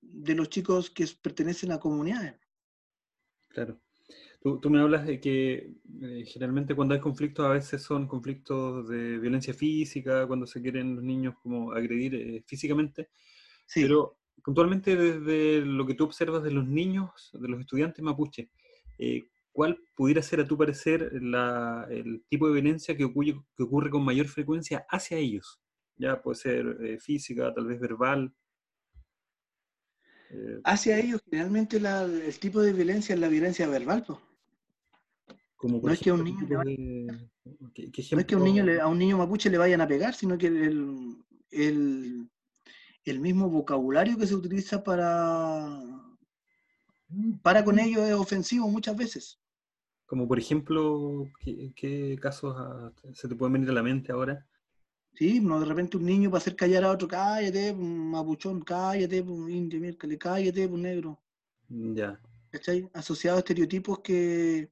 de 0.01 0.35
los 0.35 0.49
chicos 0.49 0.89
que 0.89 1.05
pertenecen 1.21 1.71
a 1.71 1.79
comunidades. 1.79 2.35
Claro. 3.49 3.79
Tú, 4.41 4.59
tú 4.59 4.69
me 4.69 4.79
hablas 4.81 5.05
de 5.05 5.19
que 5.21 5.73
eh, 6.01 6.25
generalmente 6.27 6.75
cuando 6.75 6.93
hay 6.93 6.99
conflictos 6.99 7.45
a 7.45 7.49
veces 7.49 7.81
son 7.81 8.07
conflictos 8.07 8.89
de 8.89 9.17
violencia 9.17 9.53
física, 9.53 10.27
cuando 10.27 10.45
se 10.45 10.61
quieren 10.61 10.95
los 10.95 11.03
niños 11.03 11.35
como 11.41 11.71
agredir 11.71 12.15
eh, 12.15 12.43
físicamente, 12.45 13.09
Sí. 13.65 13.83
pero 13.83 14.19
puntualmente 14.43 14.95
desde 14.97 15.65
lo 15.65 15.85
que 15.85 15.93
tú 15.93 16.03
observas 16.03 16.43
de 16.43 16.51
los 16.51 16.67
niños, 16.67 17.31
de 17.33 17.47
los 17.47 17.61
estudiantes 17.61 18.03
mapuche, 18.03 18.49
eh, 18.97 19.23
¿cuál 19.53 19.79
pudiera 19.95 20.21
ser 20.21 20.41
a 20.41 20.47
tu 20.47 20.57
parecer 20.57 21.11
la- 21.21 21.87
el 21.89 22.25
tipo 22.27 22.47
de 22.47 22.53
violencia 22.61 22.97
que 22.97 23.05
ocurre, 23.05 23.35
que 23.55 23.63
ocurre 23.63 23.89
con 23.89 24.03
mayor 24.03 24.27
frecuencia 24.27 24.85
hacia 24.89 25.17
ellos? 25.17 25.62
Ya 25.97 26.21
puede 26.21 26.35
ser 26.35 26.77
eh, 26.81 27.00
física, 27.00 27.53
tal 27.53 27.67
vez 27.67 27.79
verbal. 27.79 28.33
eh, 30.31 30.59
Hacia 30.63 30.97
ellos 31.00 31.21
generalmente 31.29 31.79
la- 31.79 32.03
el 32.03 32.39
tipo 32.39 32.62
de 32.62 32.73
violencia 32.73 33.13
es 33.13 33.21
la 33.21 33.27
violencia 33.27 33.67
verbal. 33.67 34.05
como 35.55 35.79
por 35.79 35.89
no 35.89 35.93
es 35.93 36.00
que 36.01 36.09
a 36.09 36.13
un 36.13 36.23
niño 36.25 36.41
le 36.41 36.47
tipos 36.47 36.65
de- 36.65 37.29
¿qué- 37.73 37.91
qué 37.91 38.03
No 38.12 38.19
es 38.19 38.25
que 38.25 38.35
a 38.35 38.38
un, 38.38 38.43
niño 38.43 38.63
ejemplo- 38.63 38.73
le- 38.73 38.81
a 38.81 38.88
un 38.88 38.97
niño 38.97 39.17
mapuche 39.17 39.50
le 39.50 39.57
vayan 39.57 39.79
a 39.81 39.88
pegar, 39.88 40.13
sino 40.13 40.38
que 40.38 40.47
el, 40.47 41.15
el- 41.51 42.29
el 43.05 43.19
mismo 43.19 43.50
vocabulario 43.50 44.17
que 44.17 44.27
se 44.27 44.35
utiliza 44.35 44.83
para, 44.83 45.69
para 47.41 47.63
con 47.63 47.79
ellos 47.79 48.01
es 48.01 48.13
ofensivo 48.13 48.67
muchas 48.67 48.95
veces. 48.97 49.39
Como 50.05 50.27
por 50.27 50.38
ejemplo, 50.38 51.25
¿qué, 51.39 51.71
qué 51.75 52.17
casos 52.21 52.55
ah, 52.57 52.91
se 53.13 53.27
te 53.27 53.35
pueden 53.35 53.53
venir 53.53 53.69
a 53.69 53.73
la 53.73 53.83
mente 53.83 54.12
ahora? 54.12 54.45
Sí, 55.15 55.39
no, 55.39 55.60
de 55.60 55.65
repente 55.65 55.98
un 55.98 56.05
niño 56.05 56.29
para 56.32 56.39
hacer 56.41 56.55
callar 56.55 56.84
a 56.86 56.91
otro, 56.91 57.08
cállate, 57.08 57.74
mapuchón, 57.74 58.62
cállate, 58.62 59.22
un 59.22 59.50
indio, 59.50 59.79
miércoles, 59.79 60.17
cállate, 60.20 60.65
un 60.65 60.82
negro. 60.82 61.20
Mm, 61.70 61.93
Ya, 61.96 62.20
¿Cachai? 62.51 62.89
Asociado 62.93 63.38
a 63.38 63.39
estereotipos 63.39 64.00
que, 64.00 64.70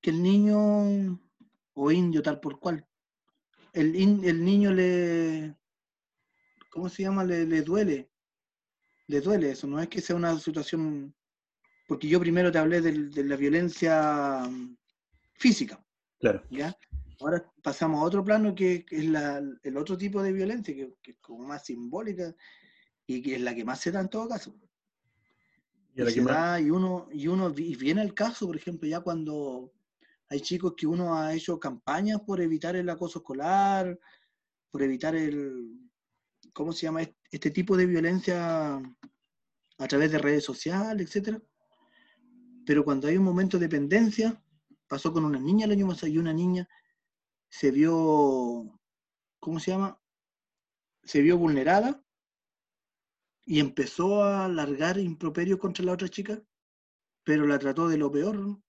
que 0.00 0.10
el 0.10 0.22
niño, 0.22 1.18
o 1.74 1.90
indio 1.92 2.22
tal 2.22 2.38
por 2.40 2.58
cual, 2.58 2.86
el, 3.72 3.94
in- 3.96 4.24
el 4.24 4.44
niño 4.44 4.72
le, 4.72 5.54
¿cómo 6.70 6.88
se 6.88 7.02
llama? 7.02 7.24
Le, 7.24 7.46
le 7.46 7.62
duele. 7.62 8.10
Le 9.06 9.20
duele 9.22 9.50
eso, 9.52 9.66
no 9.66 9.80
es 9.80 9.88
que 9.88 10.00
sea 10.02 10.16
una 10.16 10.38
situación, 10.38 11.14
porque 11.86 12.08
yo 12.08 12.20
primero 12.20 12.52
te 12.52 12.58
hablé 12.58 12.82
del- 12.82 13.10
de 13.10 13.24
la 13.24 13.36
violencia 13.36 14.42
física, 15.34 15.82
claro. 16.20 16.42
¿ya? 16.50 16.76
Ahora 17.20 17.44
pasamos 17.62 18.00
a 18.00 18.04
otro 18.04 18.22
plano 18.24 18.54
que, 18.54 18.84
que 18.84 18.96
es 18.98 19.04
la- 19.06 19.42
el 19.62 19.76
otro 19.76 19.96
tipo 19.98 20.22
de 20.22 20.32
violencia, 20.32 20.74
que, 20.74 20.94
que 21.02 21.12
es 21.12 21.16
como 21.20 21.44
más 21.46 21.64
simbólica 21.64 22.34
y 23.06 23.20
que 23.22 23.36
es 23.36 23.40
la 23.40 23.54
que 23.54 23.64
más 23.64 23.80
se 23.80 23.90
da 23.90 24.00
en 24.00 24.08
todo 24.08 24.28
caso. 24.28 24.54
Y 25.94 26.02
la 26.02 26.04
Y 26.04 26.06
que 26.06 26.20
se 26.20 26.22
más- 26.22 26.34
da, 26.34 26.60
y 26.60 26.70
uno, 26.70 27.08
y 27.12 27.26
uno 27.26 27.52
y 27.56 27.74
viene 27.76 28.02
el 28.02 28.14
caso, 28.14 28.46
por 28.46 28.56
ejemplo, 28.56 28.88
ya 28.88 29.00
cuando 29.00 29.72
hay 30.28 30.40
chicos 30.40 30.74
que 30.76 30.86
uno 30.86 31.16
ha 31.16 31.34
hecho 31.34 31.58
campañas 31.58 32.20
por 32.20 32.40
evitar 32.40 32.76
el 32.76 32.88
acoso 32.88 33.18
escolar, 33.20 33.98
por 34.70 34.82
evitar 34.82 35.16
el, 35.16 35.70
¿cómo 36.52 36.72
se 36.72 36.82
llama? 36.86 37.02
Est- 37.02 37.16
Este 37.32 37.50
tipo 37.50 37.76
de 37.76 37.86
violencia 37.86 38.76
a 38.76 39.88
través 39.88 40.12
de 40.12 40.18
redes 40.18 40.44
sociales, 40.44 41.06
etcétera. 41.08 41.40
Pero 42.66 42.84
cuando 42.84 43.08
hay 43.08 43.16
un 43.16 43.24
momento 43.24 43.58
de 43.58 43.66
dependencia, 43.66 44.40
pasó 44.86 45.12
con 45.12 45.24
una 45.24 45.38
niña 45.40 45.64
el 45.64 45.72
año 45.72 45.88
pasado 45.88 46.08
y 46.12 46.18
una 46.18 46.32
niña 46.32 46.68
se 47.48 47.70
vio, 47.70 48.80
¿cómo 49.40 49.60
se 49.60 49.70
llama? 49.70 50.00
Se 51.04 51.22
vio 51.22 51.38
vulnerada 51.38 52.04
y 53.44 53.60
empezó 53.60 54.22
a 54.22 54.48
largar 54.48 54.98
improperios 54.98 55.58
contra 55.58 55.84
la 55.84 55.92
otra 55.92 56.08
chica, 56.08 56.42
pero 57.24 57.46
la 57.46 57.58
trató 57.58 57.88
de 57.88 57.96
lo 57.96 58.10
peor. 58.10 58.60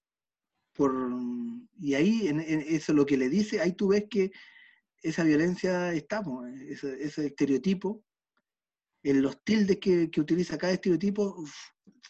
Por, 0.73 0.93
y 1.77 1.93
ahí, 1.95 2.27
en, 2.27 2.39
en 2.39 2.61
eso 2.61 2.93
lo 2.93 3.05
que 3.05 3.17
le 3.17 3.27
dice, 3.27 3.59
ahí 3.59 3.73
tú 3.73 3.89
ves 3.89 4.05
que 4.09 4.31
esa 5.01 5.23
violencia 5.23 5.93
está, 5.93 6.21
ese, 6.67 7.03
ese 7.03 7.27
estereotipo, 7.27 8.03
en 9.03 9.21
los 9.21 9.43
tildes 9.43 9.77
que, 9.79 10.09
que 10.11 10.21
utiliza 10.21 10.57
cada 10.57 10.73
estereotipo, 10.73 11.43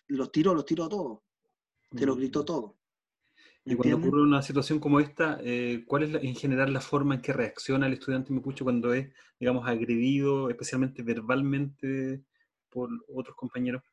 los 0.07 0.31
tiró, 0.31 0.53
los 0.53 0.65
tiró 0.65 0.89
todos, 0.89 1.19
te 1.95 2.05
lo 2.05 2.15
gritó 2.15 2.43
todo. 2.43 2.78
Y 3.69 3.75
cuando 3.75 3.97
ocurre 3.97 4.23
una 4.23 4.41
situación 4.41 4.79
como 4.79 4.99
esta, 4.99 5.39
eh, 5.43 5.83
¿cuál 5.85 6.01
es 6.03 6.09
la- 6.11 6.19
en 6.19 6.35
general 6.35 6.73
la 6.73 6.81
forma 6.81 7.13
en 7.13 7.21
que 7.21 7.33
reacciona 7.33 7.85
el 7.85 7.93
estudiante 7.93 8.33
mapuche 8.33 8.63
cuando 8.63 8.93
es, 8.95 9.09
digamos, 9.39 9.67
agredido, 9.67 10.49
especialmente 10.49 11.03
verbalmente, 11.03 12.23
por 12.69 12.89
otros 13.13 13.35
compañeros? 13.35 13.83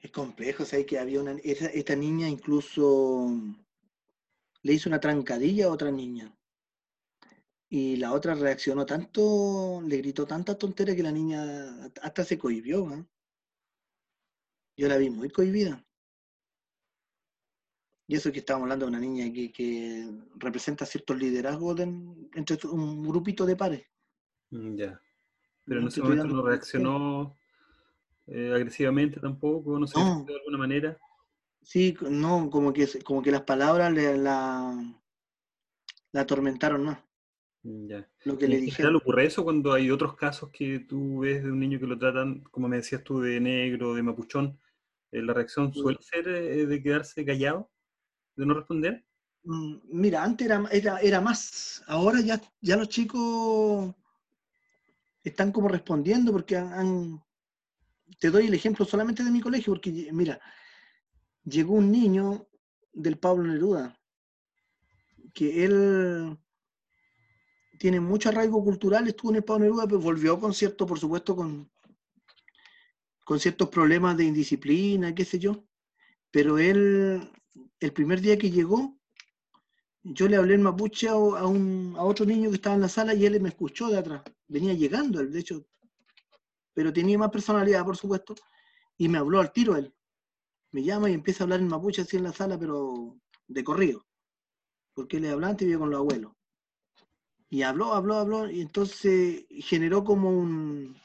Es 0.00 0.12
complejo, 0.12 0.64
¿sabes? 0.64 0.86
Que 0.86 0.98
había 1.00 1.20
una, 1.20 1.32
esa- 1.42 1.66
esta 1.66 1.96
niña 1.96 2.28
incluso 2.28 3.32
le 4.62 4.72
hizo 4.72 4.88
una 4.88 5.00
trancadilla 5.00 5.66
a 5.66 5.70
otra 5.70 5.90
niña. 5.90 6.32
Y 7.68 7.96
la 7.96 8.12
otra 8.12 8.34
reaccionó 8.36 8.86
tanto, 8.86 9.82
le 9.84 9.96
gritó 9.96 10.24
tanta 10.24 10.56
tontería 10.56 10.94
que 10.94 11.02
la 11.02 11.10
niña 11.10 11.86
hasta 12.00 12.22
se 12.22 12.38
cohibió. 12.38 12.86
¿ah? 12.90 13.04
Yo 14.76 14.86
la 14.86 14.98
vi 14.98 15.10
muy 15.10 15.30
cohibida. 15.30 15.84
Y 18.06 18.16
eso 18.16 18.30
que 18.30 18.40
estamos 18.40 18.62
hablando 18.64 18.84
de 18.84 18.90
una 18.90 19.00
niña 19.00 19.32
que, 19.32 19.50
que 19.50 20.10
representa 20.36 20.84
ciertos 20.84 21.16
liderazgos 21.16 21.76
de- 21.76 21.84
entre 22.34 22.58
un 22.68 23.02
grupito 23.02 23.46
de 23.46 23.56
pares. 23.56 23.86
Mm, 24.50 24.76
Ya. 24.76 25.00
Pero 25.64 25.78
en 25.78 25.84
No 25.84 25.88
ese 25.88 26.00
te 26.02 26.06
estoy 26.06 26.16
momento 26.16 26.36
no 26.42 26.42
reaccionó 26.46 27.36
eh, 28.26 28.52
agresivamente 28.54 29.20
tampoco, 29.20 29.78
no 29.78 29.80
No. 29.80 29.86
defendió 29.86 30.34
de 30.34 30.40
alguna 30.40 30.58
manera. 30.58 30.98
Sí, 31.62 31.96
no, 32.10 32.50
como 32.50 32.72
que, 32.74 32.86
como 33.02 33.22
que 33.22 33.30
las 33.30 33.42
palabras 33.42 33.90
le, 33.90 34.18
la, 34.18 34.76
la 36.12 36.20
atormentaron 36.20 36.84
más. 36.84 36.98
Mm, 37.62 37.86
Ya. 37.88 38.10
Lo 38.24 38.36
que 38.36 38.44
¿Y 38.44 38.48
le 38.48 38.58
en 38.58 38.96
ocurre 38.96 39.24
eso 39.26 39.42
cuando 39.44 39.72
hay 39.72 39.90
otros 39.90 40.14
casos 40.14 40.50
que 40.50 40.80
tú 40.80 41.20
ves 41.20 41.42
de 41.42 41.50
un 41.50 41.60
niño 41.60 41.78
que 41.80 41.86
lo 41.86 41.98
tratan, 41.98 42.42
como 42.50 42.68
me 42.68 42.76
decías 42.76 43.02
tú, 43.02 43.20
de 43.20 43.40
negro, 43.40 43.94
de 43.94 44.02
mapuchón? 44.02 44.60
eh, 45.12 45.22
¿La 45.22 45.32
reacción 45.32 45.72
suele 45.72 45.98
ser 46.02 46.28
eh, 46.28 46.66
de 46.66 46.82
quedarse 46.82 47.24
callado, 47.24 47.70
de 48.36 48.46
no 48.46 48.54
responder? 48.54 49.04
Mm, 49.44 49.76
Mira, 50.02 50.22
antes 50.24 50.46
era, 50.46 50.58
era, 50.70 50.98
era 51.00 51.20
más. 51.20 51.82
Ahora 51.86 52.20
ya, 52.20 52.40
ya 52.60 52.76
los 52.76 52.88
chicos 52.88 53.94
están 55.24 55.50
como 55.50 55.66
respondiendo 55.68 56.30
porque 56.30 56.56
han, 56.56 57.20
Te 58.18 58.28
doy 58.30 58.46
el 58.48 58.54
ejemplo 58.54 58.84
solamente 58.84 59.22
de 59.22 59.30
mi 59.30 59.40
colegio, 59.40 59.72
porque 59.72 60.08
mira, 60.12 60.40
llegó 61.44 61.72
un 61.72 61.90
niño 61.90 62.48
del 62.92 63.16
Pablo 63.18 63.44
Neruda, 63.44 63.98
que 65.34 65.64
él 65.64 66.38
tiene 67.78 68.00
mucho 68.00 68.30
arraigo 68.30 68.64
cultural, 68.64 69.06
estuvo 69.06 69.30
en 69.30 69.36
el 69.36 69.44
Pablo 69.44 69.62
Neruda, 69.66 69.86
pero 69.86 70.00
volvió 70.00 70.40
con 70.40 70.52
cierto, 70.52 70.86
por 70.86 70.98
supuesto, 70.98 71.36
con, 71.36 71.70
con 73.24 73.40
ciertos 73.40 73.68
problemas 73.70 74.16
de 74.16 74.24
indisciplina, 74.24 75.14
qué 75.14 75.24
sé 75.24 75.38
yo. 75.38 75.64
Pero 76.32 76.58
él, 76.58 77.30
el 77.80 77.92
primer 77.92 78.20
día 78.20 78.38
que 78.38 78.50
llegó, 78.50 78.98
yo 80.02 80.28
le 80.28 80.36
hablé 80.36 80.54
en 80.54 80.62
mapuche 80.62 81.08
a, 81.08 81.16
un, 81.16 81.94
a 81.96 82.02
otro 82.02 82.26
niño 82.26 82.50
que 82.50 82.56
estaba 82.56 82.74
en 82.74 82.82
la 82.82 82.88
sala 82.88 83.14
y 83.14 83.24
él 83.24 83.40
me 83.40 83.48
escuchó 83.48 83.88
de 83.88 83.98
atrás. 83.98 84.22
Venía 84.48 84.74
llegando, 84.74 85.20
él, 85.20 85.32
de 85.32 85.40
hecho, 85.40 85.66
pero 86.74 86.92
tenía 86.92 87.16
más 87.16 87.30
personalidad, 87.30 87.84
por 87.84 87.96
supuesto, 87.96 88.34
y 88.98 89.08
me 89.08 89.18
habló 89.18 89.40
al 89.40 89.52
tiro 89.52 89.76
él. 89.76 89.94
Me 90.72 90.82
llama 90.82 91.08
y 91.08 91.14
empieza 91.14 91.42
a 91.42 91.44
hablar 91.44 91.60
en 91.60 91.68
mapuche 91.68 92.02
así 92.02 92.16
en 92.16 92.24
la 92.24 92.32
sala, 92.32 92.58
pero 92.58 93.16
de 93.46 93.64
corrido, 93.64 94.04
porque 94.92 95.18
él 95.18 95.24
es 95.24 95.32
hablante 95.32 95.64
y 95.64 95.68
vive 95.68 95.78
con 95.78 95.90
los 95.90 96.00
abuelos. 96.00 96.32
Y 97.48 97.62
habló, 97.62 97.94
habló, 97.94 98.16
habló, 98.16 98.50
y 98.50 98.60
entonces 98.60 99.46
generó 99.48 100.02
como 100.02 100.30
un, 100.30 100.96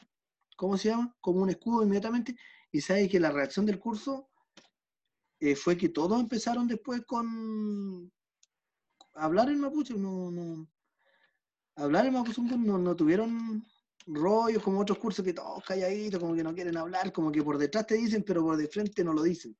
¿cómo 0.56 0.76
se 0.76 0.88
llama? 0.88 1.14
Como 1.20 1.42
un 1.42 1.50
escudo 1.50 1.84
inmediatamente, 1.84 2.36
y 2.72 2.80
sabes 2.80 3.08
que 3.08 3.20
la 3.20 3.30
reacción 3.30 3.64
del 3.64 3.78
curso 3.78 4.29
eh, 5.40 5.56
fue 5.56 5.76
que 5.76 5.88
todos 5.88 6.20
empezaron 6.20 6.66
después 6.68 7.02
con 7.06 8.12
hablar 9.14 9.48
en 9.50 9.60
mapuche, 9.60 9.94
no, 9.94 10.30
no, 10.32 10.68
hablar 11.76 12.06
en 12.06 12.12
mapuche 12.14 12.40
no, 12.42 12.78
no 12.78 12.94
tuvieron 12.94 13.64
rollos 14.06 14.62
como 14.62 14.80
otros 14.80 14.98
cursos 14.98 15.24
que 15.24 15.32
todos 15.34 15.64
calladitos, 15.64 16.20
como 16.20 16.34
que 16.34 16.44
no 16.44 16.54
quieren 16.54 16.76
hablar, 16.76 17.12
como 17.12 17.32
que 17.32 17.42
por 17.42 17.58
detrás 17.58 17.86
te 17.86 17.96
dicen, 17.96 18.22
pero 18.26 18.42
por 18.42 18.56
de 18.56 18.68
frente 18.68 19.02
no 19.04 19.12
lo 19.12 19.22
dicen. 19.22 19.56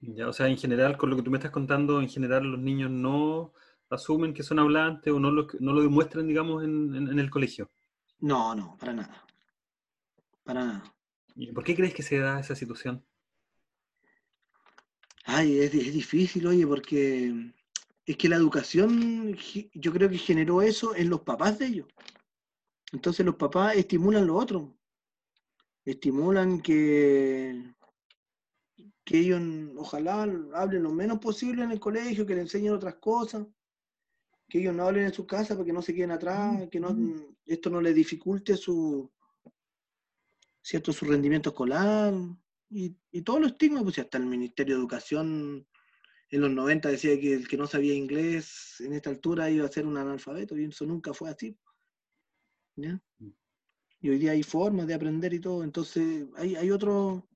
Ya, 0.00 0.28
o 0.28 0.32
sea, 0.32 0.46
en 0.48 0.56
general, 0.56 0.96
con 0.96 1.10
lo 1.10 1.16
que 1.16 1.22
tú 1.22 1.30
me 1.32 1.38
estás 1.38 1.50
contando, 1.50 2.00
en 2.00 2.08
general 2.08 2.44
los 2.44 2.60
niños 2.60 2.90
no 2.92 3.52
asumen 3.90 4.32
que 4.34 4.42
son 4.44 4.58
hablantes 4.60 5.12
o 5.12 5.18
no 5.18 5.30
lo, 5.32 5.46
no 5.60 5.72
lo 5.72 5.82
demuestran, 5.82 6.26
digamos, 6.28 6.62
en, 6.62 6.94
en- 6.94 7.08
en 7.08 7.18
el 7.18 7.30
colegio. 7.30 7.70
No, 8.30 8.54
no, 8.56 8.76
para 8.76 8.92
nada. 8.92 9.24
Para 10.44 10.64
nada. 10.64 10.94
¿Y 11.36 11.52
por 11.52 11.62
qué 11.62 11.76
crees 11.76 11.94
que 11.94 12.02
se 12.02 12.18
da 12.18 12.40
esa 12.40 12.56
situación? 12.56 13.04
Ay, 15.24 15.58
es, 15.58 15.74
es 15.74 15.92
difícil, 15.92 16.46
oye, 16.46 16.66
porque 16.66 17.52
es 18.06 18.16
que 18.16 18.28
la 18.28 18.36
educación, 18.36 19.36
yo 19.72 19.92
creo 19.92 20.10
que 20.10 20.18
generó 20.18 20.60
eso 20.60 20.94
en 20.94 21.08
los 21.08 21.22
papás 21.22 21.58
de 21.58 21.66
ellos. 21.66 21.86
Entonces 22.92 23.24
los 23.24 23.36
papás 23.36 23.76
estimulan 23.76 24.26
lo 24.26 24.36
otro. 24.36 24.76
Estimulan 25.84 26.60
que, 26.60 27.74
que 29.04 29.18
ellos 29.18 29.40
ojalá 29.76 30.22
hablen 30.54 30.82
lo 30.82 30.92
menos 30.92 31.18
posible 31.18 31.64
en 31.64 31.72
el 31.72 31.80
colegio, 31.80 32.26
que 32.26 32.34
le 32.34 32.42
enseñen 32.42 32.74
otras 32.74 32.96
cosas, 32.96 33.46
que 34.48 34.58
ellos 34.60 34.74
no 34.74 34.86
hablen 34.86 35.06
en 35.06 35.14
su 35.14 35.26
casa 35.26 35.54
para 35.54 35.64
que 35.64 35.72
no 35.72 35.80
se 35.80 35.94
queden 35.94 36.10
atrás, 36.10 36.68
que 36.70 36.80
no, 36.80 36.94
esto 37.46 37.70
no 37.70 37.80
les 37.80 37.94
dificulte 37.94 38.56
su, 38.56 39.10
cierto, 40.60 40.92
su 40.92 41.06
rendimiento 41.06 41.50
escolar 41.50 42.14
y, 42.70 42.96
y 43.10 43.22
todos 43.22 43.40
los 43.40 43.52
estigmas, 43.52 43.82
pues 43.82 43.98
hasta 43.98 44.18
el 44.18 44.26
Ministerio 44.26 44.74
de 44.74 44.80
Educación 44.80 45.66
en 46.30 46.40
los 46.40 46.50
90 46.50 46.88
decía 46.88 47.18
que 47.20 47.34
el 47.34 47.46
que 47.48 47.56
no 47.56 47.66
sabía 47.66 47.94
inglés 47.94 48.80
en 48.80 48.92
esta 48.92 49.10
altura 49.10 49.50
iba 49.50 49.64
a 49.64 49.70
ser 49.70 49.86
un 49.86 49.96
analfabeto, 49.96 50.58
y 50.58 50.64
eso 50.64 50.84
nunca 50.84 51.14
fue 51.14 51.30
así. 51.30 51.56
¿ya? 52.76 53.00
Y 54.00 54.10
hoy 54.10 54.18
día 54.18 54.32
hay 54.32 54.42
formas 54.42 54.86
de 54.86 54.94
aprender 54.94 55.32
y 55.32 55.40
todo, 55.40 55.62
entonces 55.62 56.26
hay, 56.36 56.56
hay 56.56 56.70
otro, 56.70 57.28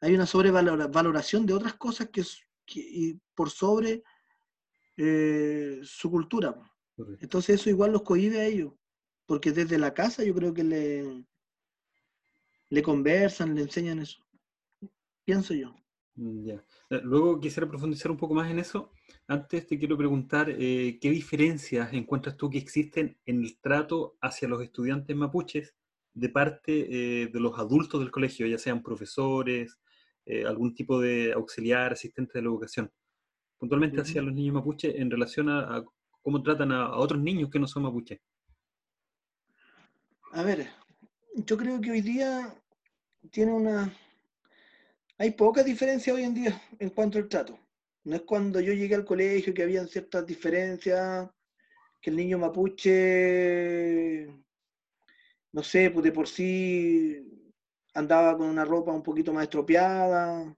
hay 0.00 0.14
una 0.14 0.26
sobrevaloración 0.26 1.46
de 1.46 1.52
otras 1.52 1.74
cosas 1.74 2.08
que, 2.08 2.24
y 2.74 3.20
por 3.34 3.50
sobre 3.50 4.02
eh, 4.96 5.80
su 5.82 6.10
cultura. 6.10 6.58
Entonces 7.20 7.60
eso 7.60 7.70
igual 7.70 7.92
los 7.92 8.02
cohibe 8.02 8.40
a 8.40 8.46
ellos, 8.46 8.72
porque 9.26 9.52
desde 9.52 9.78
la 9.78 9.92
casa 9.92 10.24
yo 10.24 10.34
creo 10.34 10.54
que 10.54 10.64
le, 10.64 11.24
le 12.70 12.82
conversan, 12.82 13.54
le 13.54 13.62
enseñan 13.62 13.98
eso. 13.98 14.25
Pienso 15.26 15.54
yo. 15.54 15.74
Mm, 16.14 16.44
ya. 16.44 16.64
Eh, 16.88 17.00
luego 17.02 17.40
quisiera 17.40 17.68
profundizar 17.68 18.12
un 18.12 18.16
poco 18.16 18.32
más 18.32 18.48
en 18.48 18.60
eso. 18.60 18.92
Antes 19.26 19.66
te 19.66 19.76
quiero 19.76 19.98
preguntar, 19.98 20.48
eh, 20.48 20.98
¿qué 21.00 21.10
diferencias 21.10 21.92
encuentras 21.92 22.36
tú 22.36 22.48
que 22.48 22.58
existen 22.58 23.18
en 23.26 23.42
el 23.42 23.58
trato 23.58 24.16
hacia 24.20 24.46
los 24.46 24.62
estudiantes 24.62 25.16
mapuches 25.16 25.74
de 26.14 26.28
parte 26.28 27.22
eh, 27.24 27.26
de 27.26 27.40
los 27.40 27.58
adultos 27.58 28.00
del 28.00 28.12
colegio, 28.12 28.46
ya 28.46 28.56
sean 28.56 28.82
profesores, 28.82 29.78
algún 30.44 30.74
tipo 30.74 31.00
de 31.00 31.32
auxiliar, 31.32 31.92
asistente 31.92 32.32
de 32.34 32.42
la 32.42 32.48
educación? 32.48 32.90
Puntualmente 33.58 34.00
hacia 34.00 34.22
los 34.22 34.32
niños 34.32 34.54
mapuches 34.54 34.94
en 34.94 35.10
relación 35.10 35.48
a, 35.48 35.84
cómo 36.22 36.42
tratan 36.42 36.70
a, 36.72 36.86
a, 36.86 36.98
otros 36.98 37.20
niños 37.20 37.50
que 37.50 37.58
no 37.58 37.66
son 37.66 37.82
mapuches. 37.82 38.20
A 40.32 40.42
ver, 40.42 40.68
yo 41.34 41.56
creo 41.56 41.80
que 41.80 41.90
hoy 41.90 42.00
día 42.00 42.54
tiene 43.30 43.52
una, 43.52 43.92
hay 45.18 45.30
poca 45.32 45.62
diferencia 45.62 46.12
hoy 46.12 46.24
en 46.24 46.34
día 46.34 46.62
en 46.78 46.90
cuanto 46.90 47.18
al 47.18 47.28
trato. 47.28 47.58
No 48.04 48.16
es 48.16 48.22
cuando 48.22 48.60
yo 48.60 48.72
llegué 48.72 48.94
al 48.94 49.04
colegio 49.04 49.52
que 49.54 49.62
habían 49.62 49.88
ciertas 49.88 50.24
diferencias, 50.26 51.28
que 52.00 52.10
el 52.10 52.16
niño 52.16 52.38
mapuche, 52.38 54.26
no 55.52 55.62
sé, 55.62 55.90
pues 55.90 56.04
de 56.04 56.12
por 56.12 56.28
sí 56.28 57.50
andaba 57.94 58.36
con 58.36 58.48
una 58.48 58.64
ropa 58.64 58.92
un 58.92 59.02
poquito 59.02 59.32
más 59.32 59.44
estropeada, 59.44 60.56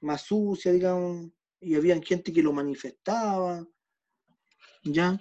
más 0.00 0.22
sucia, 0.22 0.72
digamos, 0.72 1.30
y 1.60 1.74
había 1.74 2.00
gente 2.02 2.32
que 2.32 2.42
lo 2.42 2.52
manifestaba, 2.52 3.64
¿ya? 4.82 5.18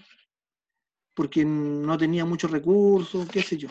Porque 1.14 1.44
no 1.44 1.98
tenía 1.98 2.24
muchos 2.24 2.50
recursos, 2.50 3.28
qué 3.30 3.42
sé 3.42 3.58
yo. 3.58 3.70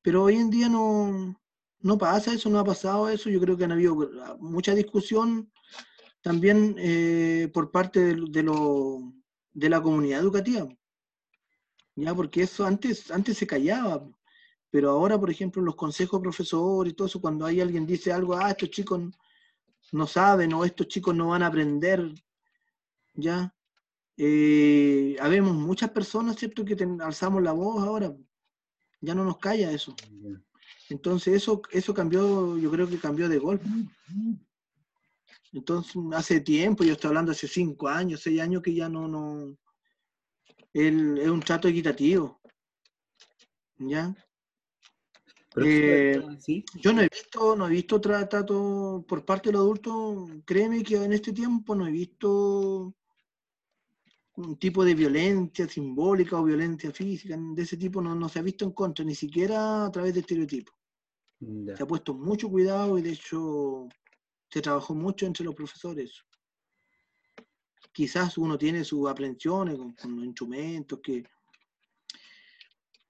Pero 0.00 0.24
hoy 0.24 0.36
en 0.36 0.48
día 0.48 0.68
no, 0.70 1.38
no 1.80 1.98
pasa 1.98 2.32
eso, 2.32 2.50
no 2.50 2.58
ha 2.58 2.64
pasado 2.64 3.08
eso. 3.08 3.30
Yo 3.30 3.40
creo 3.40 3.56
que 3.56 3.64
han 3.64 3.72
habido 3.72 3.96
mucha 4.40 4.74
discusión 4.74 5.50
también 6.20 6.74
eh, 6.78 7.50
por 7.52 7.70
parte 7.70 8.14
de, 8.14 8.42
lo, 8.42 9.12
de 9.52 9.68
la 9.68 9.80
comunidad 9.82 10.20
educativa. 10.20 10.68
Ya, 11.94 12.14
porque 12.14 12.42
eso 12.42 12.64
antes, 12.64 13.10
antes 13.10 13.38
se 13.38 13.46
callaba, 13.46 14.08
pero 14.70 14.90
ahora, 14.90 15.18
por 15.18 15.30
ejemplo, 15.30 15.62
los 15.62 15.74
consejos 15.74 16.20
profesores 16.20 16.92
y 16.92 16.96
todo 16.96 17.08
eso, 17.08 17.20
cuando 17.20 17.44
hay 17.46 17.60
alguien 17.60 17.86
dice 17.86 18.12
algo, 18.12 18.36
ah, 18.36 18.50
estos 18.50 18.70
chicos 18.70 19.00
no 19.92 20.06
saben 20.06 20.52
o 20.52 20.64
estos 20.64 20.86
chicos 20.88 21.14
no 21.14 21.28
van 21.28 21.42
a 21.42 21.46
aprender, 21.46 22.12
ya. 23.14 23.52
Eh, 24.16 25.16
habemos 25.20 25.54
muchas 25.54 25.90
personas, 25.90 26.36
¿cierto?, 26.36 26.64
que 26.64 26.76
alzamos 27.00 27.42
la 27.42 27.52
voz 27.52 27.82
ahora. 27.84 28.14
Ya 29.00 29.14
no 29.14 29.24
nos 29.24 29.38
calla 29.38 29.70
eso. 29.70 29.94
Entonces 30.90 31.34
eso, 31.34 31.60
eso 31.70 31.92
cambió, 31.92 32.56
yo 32.58 32.70
creo 32.70 32.88
que 32.88 32.98
cambió 32.98 33.28
de 33.28 33.38
golpe. 33.38 33.66
Entonces, 35.52 35.96
hace 36.12 36.40
tiempo, 36.40 36.84
yo 36.84 36.92
estoy 36.92 37.08
hablando 37.08 37.32
hace 37.32 37.48
cinco 37.48 37.88
años, 37.88 38.20
seis 38.22 38.40
años 38.40 38.62
que 38.62 38.74
ya 38.74 38.88
no, 38.88 39.08
no, 39.08 39.56
él, 40.72 41.18
es 41.18 41.28
un 41.28 41.40
trato 41.40 41.68
equitativo. 41.68 42.40
¿Ya? 43.78 44.14
Eh, 45.56 46.20
yo 46.74 46.92
no 46.92 47.02
he 47.02 47.08
visto, 47.08 47.56
no 47.56 47.66
he 47.66 47.70
visto 47.70 48.00
trato 48.00 49.04
por 49.08 49.24
parte 49.24 49.48
de 49.48 49.54
los 49.54 49.62
adultos, 49.62 50.30
créeme 50.44 50.84
que 50.84 50.96
en 50.96 51.12
este 51.12 51.32
tiempo 51.32 51.74
no 51.74 51.86
he 51.86 51.90
visto 51.90 52.94
un 54.36 54.56
tipo 54.56 54.84
de 54.84 54.94
violencia 54.94 55.66
simbólica 55.66 56.38
o 56.38 56.44
violencia 56.44 56.92
física, 56.92 57.36
de 57.36 57.62
ese 57.62 57.76
tipo 57.76 58.00
no, 58.00 58.14
no 58.14 58.28
se 58.28 58.38
ha 58.38 58.42
visto 58.42 58.64
en 58.64 58.72
contra, 58.72 59.04
ni 59.04 59.14
siquiera 59.14 59.86
a 59.86 59.90
través 59.90 60.14
de 60.14 60.20
estereotipos. 60.20 60.77
Se 61.40 61.82
ha 61.82 61.86
puesto 61.86 62.14
mucho 62.14 62.48
cuidado 62.48 62.98
y 62.98 63.02
de 63.02 63.12
hecho 63.12 63.88
se 64.50 64.60
trabajó 64.60 64.94
mucho 64.94 65.26
entre 65.26 65.44
los 65.44 65.54
profesores. 65.54 66.24
Quizás 67.92 68.38
uno 68.38 68.58
tiene 68.58 68.84
sus 68.84 69.08
aprensiones 69.08 69.76
con, 69.76 70.16
los 70.16 70.24
instrumentos 70.24 71.00
que, 71.00 71.24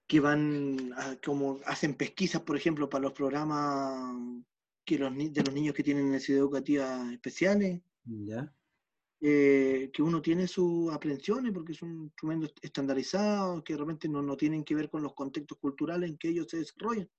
que 0.05 0.19
van, 0.19 0.93
como 1.23 1.59
hacen 1.65 1.95
pesquisas, 1.95 2.41
por 2.41 2.55
ejemplo, 2.55 2.89
para 2.89 3.03
los 3.03 3.13
programas 3.13 4.15
que 4.85 4.99
los, 4.99 5.15
de 5.15 5.43
los 5.43 5.53
niños 5.53 5.73
que 5.75 5.83
tienen 5.83 6.11
necesidades 6.11 6.41
educativas 6.41 7.11
especiales. 7.11 7.81
Eh, 9.21 9.91
que 9.91 10.01
uno 10.01 10.21
tiene 10.21 10.47
sus 10.47 10.93
aprensiones 10.93 11.51
porque 11.51 11.73
son 11.73 12.03
instrumentos 12.03 12.53
estandarizados 12.61 13.61
que 13.63 13.75
realmente 13.75 14.07
no, 14.07 14.21
no 14.21 14.37
tienen 14.37 14.63
que 14.63 14.75
ver 14.75 14.89
con 14.89 15.03
los 15.03 15.13
contextos 15.13 15.57
culturales 15.57 16.09
en 16.09 16.17
que 16.17 16.29
ellos 16.29 16.47
se 16.49 16.57
desarrollan. 16.57 17.09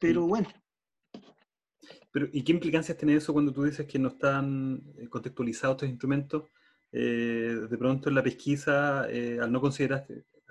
Pero 0.00 0.26
bueno. 0.26 0.48
Pero, 2.10 2.28
¿Y 2.32 2.42
qué 2.42 2.52
implicancias 2.52 2.98
tiene 2.98 3.14
eso 3.14 3.32
cuando 3.32 3.52
tú 3.52 3.62
dices 3.62 3.86
que 3.86 3.98
no 3.98 4.08
están 4.08 4.82
eh, 4.96 5.08
contextualizados 5.08 5.76
estos 5.76 5.88
instrumentos? 5.88 6.44
Eh, 6.90 7.66
de 7.70 7.78
pronto 7.78 8.08
en 8.08 8.16
la 8.16 8.22
pesquisa, 8.22 9.08
eh, 9.08 9.38
al 9.40 9.52
no 9.52 9.60
considerar, 9.60 10.04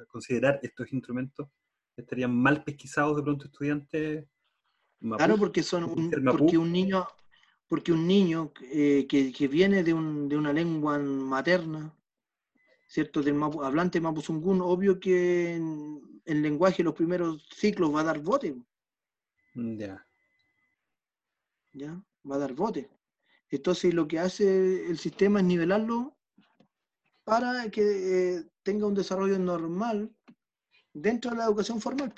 considerar 0.08 0.60
estos 0.64 0.94
instrumentos, 0.94 1.50
estarían 1.98 2.34
mal 2.34 2.64
pesquisados 2.64 3.18
de 3.18 3.24
pronto 3.24 3.46
estudiantes. 3.46 4.26
Claro, 5.02 5.38
porque 5.38 5.64
son 5.64 5.84
un, 5.84 6.12
porque 6.32 6.58
un 6.58 6.72
niño, 6.72 7.06
porque 7.68 7.92
un 7.92 8.08
niño 8.08 8.54
que, 8.54 9.50
viene 9.52 9.84
de, 9.84 9.94
un, 9.94 10.30
de, 10.30 10.38
una 10.38 10.54
lengua 10.54 10.98
materna, 10.98 11.94
¿cierto? 12.88 13.22
Del 13.22 13.42
hablante 13.42 14.00
mapuzungún, 14.00 14.62
obvio 14.62 15.00
que 15.00 15.56
en 15.56 16.22
el 16.24 16.42
lenguaje 16.42 16.84
los 16.84 16.94
primeros 16.94 17.46
ciclos 17.54 17.94
va 17.94 18.02
a 18.02 18.06
dar 18.06 18.20
bote. 18.20 18.56
Ya. 19.56 20.06
¿Ya? 21.74 22.04
Va 22.30 22.36
a 22.36 22.40
dar 22.40 22.54
bote. 22.54 22.90
Entonces 23.50 23.94
lo 23.94 24.08
que 24.08 24.20
hace 24.20 24.90
el 24.90 24.98
sistema 24.98 25.40
es 25.40 25.46
nivelarlo 25.46 26.18
para 27.24 27.70
que 27.70 28.38
eh, 28.38 28.44
tenga 28.64 28.88
un 28.88 28.94
desarrollo 28.94 29.38
normal 29.40 30.12
dentro 30.94 31.32
de 31.32 31.38
la 31.38 31.46
educación 31.46 31.82
formal. 31.82 32.14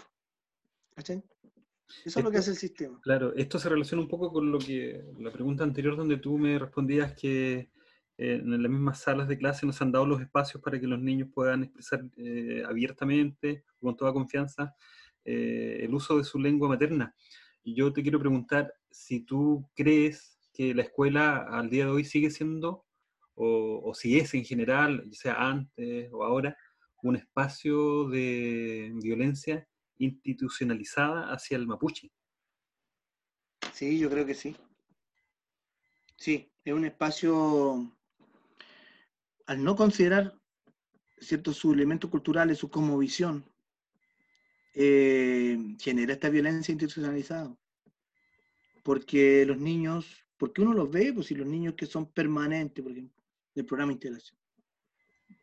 Eso 2.06 2.20
es 2.20 2.24
lo 2.24 2.32
que 2.32 2.38
hace 2.38 2.52
el 2.52 2.58
sistema. 2.58 3.00
Claro, 3.02 3.34
esto 3.36 3.60
se 3.60 3.70
relaciona 3.70 4.04
un 4.04 4.10
poco 4.10 4.32
con 4.32 4.52
lo 4.52 4.60
que 4.60 5.04
la 5.20 5.32
pregunta 5.32 5.63
anterior 5.63 5.98
donde 5.98 6.17
tú 6.17 6.38
me 6.38 6.58
respondías 6.58 7.13
que 7.13 7.70
eh, 8.17 8.36
en 8.36 8.62
las 8.62 8.72
mismas 8.72 9.00
salas 9.00 9.28
de 9.28 9.38
clase 9.38 9.65
nos 9.65 9.82
han 9.82 9.91
dado 9.91 10.06
los 10.06 10.22
espacios 10.22 10.62
para 10.62 10.80
que 10.80 10.88
los 10.88 11.00
niños 11.00 11.30
puedan 11.34 11.63
expresar 11.63 12.06
eh, 12.17 12.63
abiertamente, 12.67 13.65
con 13.80 13.96
toda 13.96 14.13
confianza, 14.13 14.76
eh, 15.25 15.79
el 15.81 15.93
uso 15.93 16.17
de 16.17 16.23
su 16.23 16.39
lengua 16.39 16.69
materna. 16.69 17.15
Y 17.63 17.75
yo 17.75 17.93
te 17.93 18.01
quiero 18.01 18.19
preguntar 18.19 18.73
si 18.89 19.21
tú 19.21 19.69
crees 19.75 20.39
que 20.53 20.73
la 20.73 20.84
escuela 20.84 21.45
al 21.49 21.69
día 21.69 21.86
de 21.86 21.91
hoy 21.91 22.03
sigue 22.03 22.31
siendo, 22.31 22.86
o, 23.36 23.93
si 23.95 24.17
es 24.17 24.34
en 24.34 24.45
general, 24.45 25.03
ya 25.10 25.17
sea 25.17 25.34
antes 25.49 26.10
o 26.12 26.23
ahora, 26.23 26.55
un 27.01 27.15
espacio 27.15 28.07
de 28.10 28.91
violencia 29.01 29.67
institucionalizada 29.97 31.31
hacia 31.31 31.57
el 31.57 31.65
mapuche. 31.65 32.12
Sí, 33.73 33.97
yo 33.97 34.10
creo 34.10 34.25
que 34.25 34.36
sí. 34.36 34.55
Sí, 36.17 36.51
es 36.63 36.73
un 36.73 36.86
espacio, 36.86 37.97
al 39.47 39.63
no 39.63 39.75
considerar 39.75 40.39
ciertos 41.19 41.57
sus 41.57 41.73
elementos 41.73 42.10
culturales, 42.10 42.60
su 42.60 42.69
visión 42.97 43.51
eh, 44.73 45.57
genera 45.79 46.13
esta 46.13 46.29
violencia 46.29 46.71
institucionalizada. 46.71 47.55
porque 48.84 49.45
los 49.45 49.60
niños, 49.60 50.25
porque 50.38 50.62
uno 50.62 50.73
los 50.73 50.89
ve, 50.89 51.13
pues 51.13 51.27
si 51.27 51.36
los 51.36 51.45
niños 51.45 51.75
que 51.75 51.86
son 51.86 52.12
permanentes, 52.12 52.84
por 52.84 52.91
ejemplo, 52.91 53.21
del 53.53 53.65
programa 53.65 53.89
de 53.91 53.93
integración. 53.93 54.39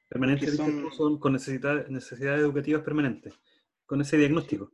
Permanentes 0.08 0.56
son, 0.56 0.90
son, 0.96 1.18
con 1.18 1.34
necesidad, 1.34 1.86
necesidades 1.88 2.40
educativas 2.40 2.82
permanentes, 2.82 3.34
con 3.86 4.00
ese 4.00 4.16
diagnóstico. 4.16 4.72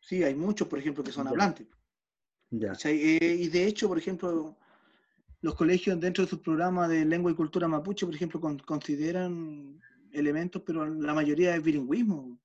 Sí, 0.00 0.22
hay 0.22 0.34
muchos, 0.34 0.68
por 0.68 0.78
ejemplo, 0.78 1.02
que 1.02 1.12
son 1.12 1.26
hablantes. 1.26 1.66
Ya. 2.50 2.72
Eh, 2.84 3.38
y 3.40 3.48
de 3.48 3.66
hecho, 3.66 3.88
por 3.88 3.98
ejemplo, 3.98 4.56
los 5.40 5.54
colegios 5.54 6.00
dentro 6.00 6.24
de 6.24 6.30
sus 6.30 6.38
programas 6.40 6.88
de 6.88 7.04
lengua 7.04 7.32
y 7.32 7.34
cultura 7.34 7.66
mapuche, 7.66 8.06
por 8.06 8.14
ejemplo, 8.14 8.40
consideran 8.64 9.80
elementos, 10.12 10.62
pero 10.64 10.86
la 10.86 11.12
mayoría 11.12 11.56
es 11.56 11.62
bilingüismo. 11.62 12.38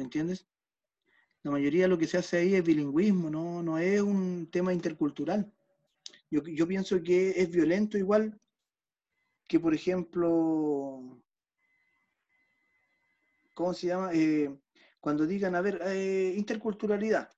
¿Me 0.00 0.04
entiendes? 0.04 0.46
La 1.42 1.50
mayoría 1.50 1.82
de 1.82 1.88
lo 1.88 1.98
que 1.98 2.06
se 2.06 2.16
hace 2.16 2.38
ahí 2.38 2.54
es 2.54 2.64
bilingüismo, 2.64 3.28
no, 3.28 3.62
no 3.62 3.76
es 3.76 4.00
un 4.00 4.50
tema 4.50 4.72
intercultural. 4.72 5.52
Yo, 6.30 6.42
yo 6.42 6.66
pienso 6.66 7.02
que 7.02 7.32
es 7.36 7.50
violento 7.50 7.98
igual 7.98 8.40
que, 9.46 9.60
por 9.60 9.74
ejemplo, 9.74 11.22
¿cómo 13.52 13.74
se 13.74 13.88
llama? 13.88 14.10
Eh, 14.14 14.58
cuando 15.00 15.26
digan, 15.26 15.54
a 15.54 15.60
ver, 15.60 15.82
eh, 15.84 16.32
interculturalidad, 16.34 17.30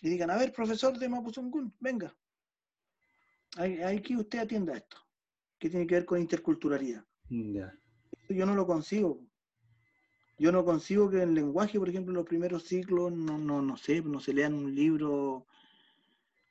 y 0.00 0.10
digan, 0.10 0.30
a 0.30 0.36
ver, 0.36 0.52
profesor 0.52 0.96
de 0.96 1.08
Mapuzungún, 1.08 1.74
venga, 1.80 2.16
hay, 3.56 4.00
que 4.00 4.16
usted 4.16 4.38
atienda 4.38 4.74
esto, 4.74 4.96
que 5.58 5.68
tiene 5.68 5.88
que 5.88 5.96
ver 5.96 6.04
con 6.04 6.20
interculturalidad. 6.20 7.04
Yo 8.28 8.46
no 8.46 8.54
lo 8.54 8.64
consigo. 8.64 9.31
Yo 10.42 10.50
no 10.50 10.64
consigo 10.64 11.08
que 11.08 11.22
en 11.22 11.36
lenguaje, 11.36 11.78
por 11.78 11.88
ejemplo, 11.88 12.10
en 12.10 12.16
los 12.16 12.26
primeros 12.26 12.64
ciclos, 12.64 13.12
no, 13.12 13.38
no, 13.38 13.62
no 13.62 13.76
sé, 13.76 14.02
no 14.02 14.18
se 14.18 14.34
lean 14.34 14.54
un 14.54 14.74
libro 14.74 15.46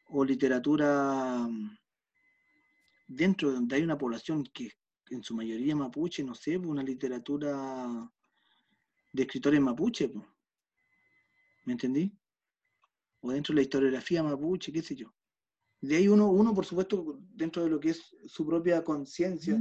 o 0.08 0.24
literatura 0.24 1.46
mm, 1.46 1.78
dentro 3.10 3.50
de 3.50 3.56
donde 3.56 3.76
hay 3.76 3.84
una 3.84 3.98
población 3.98 4.46
que 4.46 4.72
en 5.10 5.22
su 5.24 5.36
mayoría 5.36 5.76
mapuche, 5.76 6.24
no 6.24 6.34
sé, 6.34 6.58
una 6.58 6.82
literatura 6.82 8.10
de 9.12 9.24
escritores 9.24 9.60
mapuche. 9.60 10.10
¿Me 11.66 11.74
entendí? 11.74 12.18
O 13.20 13.34
dentro 13.34 13.52
de 13.52 13.58
la 13.58 13.64
historiografía 13.64 14.24
mapuche, 14.24 14.72
qué 14.72 14.82
sé 14.82 14.96
yo. 14.96 15.14
De 15.82 15.98
ahí 15.98 16.08
uno, 16.08 16.30
uno, 16.30 16.54
por 16.54 16.64
supuesto, 16.64 17.20
dentro 17.34 17.64
de 17.64 17.70
lo 17.70 17.80
que 17.80 17.90
es 17.90 18.16
su 18.28 18.46
propia 18.46 18.84
conciencia 18.84 19.60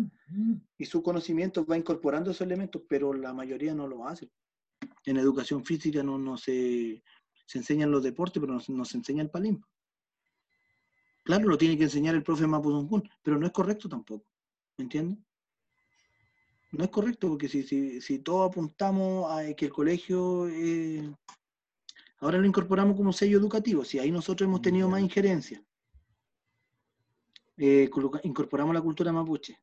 y 0.77 0.85
su 0.85 1.03
conocimiento, 1.03 1.65
va 1.65 1.79
incorporando 1.79 2.31
esos 2.31 2.43
elementos, 2.43 2.83
pero 2.87 3.15
la 3.15 3.33
mayoría 3.33 3.75
no 3.75 3.87
lo 3.87 4.07
hace. 4.07 4.31
En 5.07 5.17
educación 5.17 5.65
física 5.65 6.03
no, 6.03 6.19
no 6.19 6.37
se, 6.37 7.03
se 7.47 7.59
enseñan 7.59 7.91
los 7.91 8.03
deportes, 8.03 8.39
pero 8.39 8.61
no, 8.69 8.85
se 8.85 8.99
enseña 8.99 9.23
el 9.23 9.31
palimpo. 9.31 9.67
Claro, 11.25 11.49
lo 11.49 11.57
tiene 11.57 11.79
que 11.79 11.85
enseñar 11.85 12.15
el 12.15 12.23
profe 12.23 12.47
Mapudungun, 12.47 13.09
pero 13.23 13.39
no 13.39 13.47
es 13.47 13.53
correcto 13.53 13.89
tampoco. 13.89 14.27
¿Me 14.77 14.85
entiendes? 14.85 15.19
No 16.73 16.85
es 16.85 16.91
correcto, 16.91 17.29
porque 17.29 17.49
si, 17.49 17.63
si, 17.63 18.03
si 18.03 18.19
todos 18.19 18.51
apuntamos 18.51 19.33
a 19.33 19.55
que 19.55 19.67
el 19.67 19.73
colegio, 19.73 20.49
eh, 20.49 21.11
ahora 22.19 22.37
lo 22.37 22.47
incorporamos 22.47 22.95
como 22.95 23.11
sello 23.11 23.39
educativo, 23.39 23.87
si 23.87 23.99
ahí 23.99 24.11
nosotros 24.11 24.47
hemos 24.47 24.61
tenido 24.61 24.89
más 24.89 25.01
injerencia 25.01 25.65
eh, 27.63 27.91
incorporamos 28.23 28.75
la 28.75 28.81
cultura 28.81 29.13
mapuche. 29.13 29.61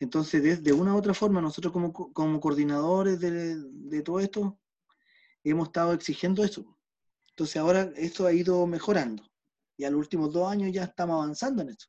Entonces, 0.00 0.64
de, 0.64 0.72
una 0.72 0.94
u 0.94 0.98
otra 0.98 1.14
forma, 1.14 1.40
nosotros 1.40 1.72
como, 1.72 2.40
coordinadores 2.40 3.20
de, 3.20 4.02
todo 4.02 4.18
esto, 4.18 4.58
hemos 5.44 5.68
estado 5.68 5.92
exigiendo 5.92 6.42
eso. 6.42 6.76
Entonces, 7.28 7.56
ahora 7.58 7.92
esto 7.94 8.26
ha 8.26 8.32
ido 8.32 8.66
mejorando. 8.66 9.22
Y 9.76 9.84
a 9.84 9.90
los 9.90 10.00
últimos 10.00 10.32
dos 10.32 10.50
años 10.50 10.72
ya 10.72 10.84
estamos 10.84 11.22
avanzando 11.22 11.62
en 11.62 11.68
eso. 11.68 11.86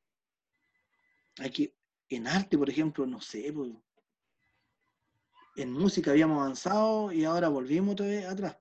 Aquí, 1.39 1.73
en 2.09 2.27
arte, 2.27 2.55
por 2.55 2.69
ejemplo, 2.69 3.07
no 3.07 3.19
sé, 3.19 3.51
pues, 3.51 3.71
en 5.55 5.71
música 5.71 6.11
habíamos 6.11 6.39
avanzado 6.39 7.11
y 7.11 7.25
ahora 7.25 7.49
volvimos 7.49 7.93
otra 7.93 8.05
vez 8.05 8.25
atrás. 8.27 8.60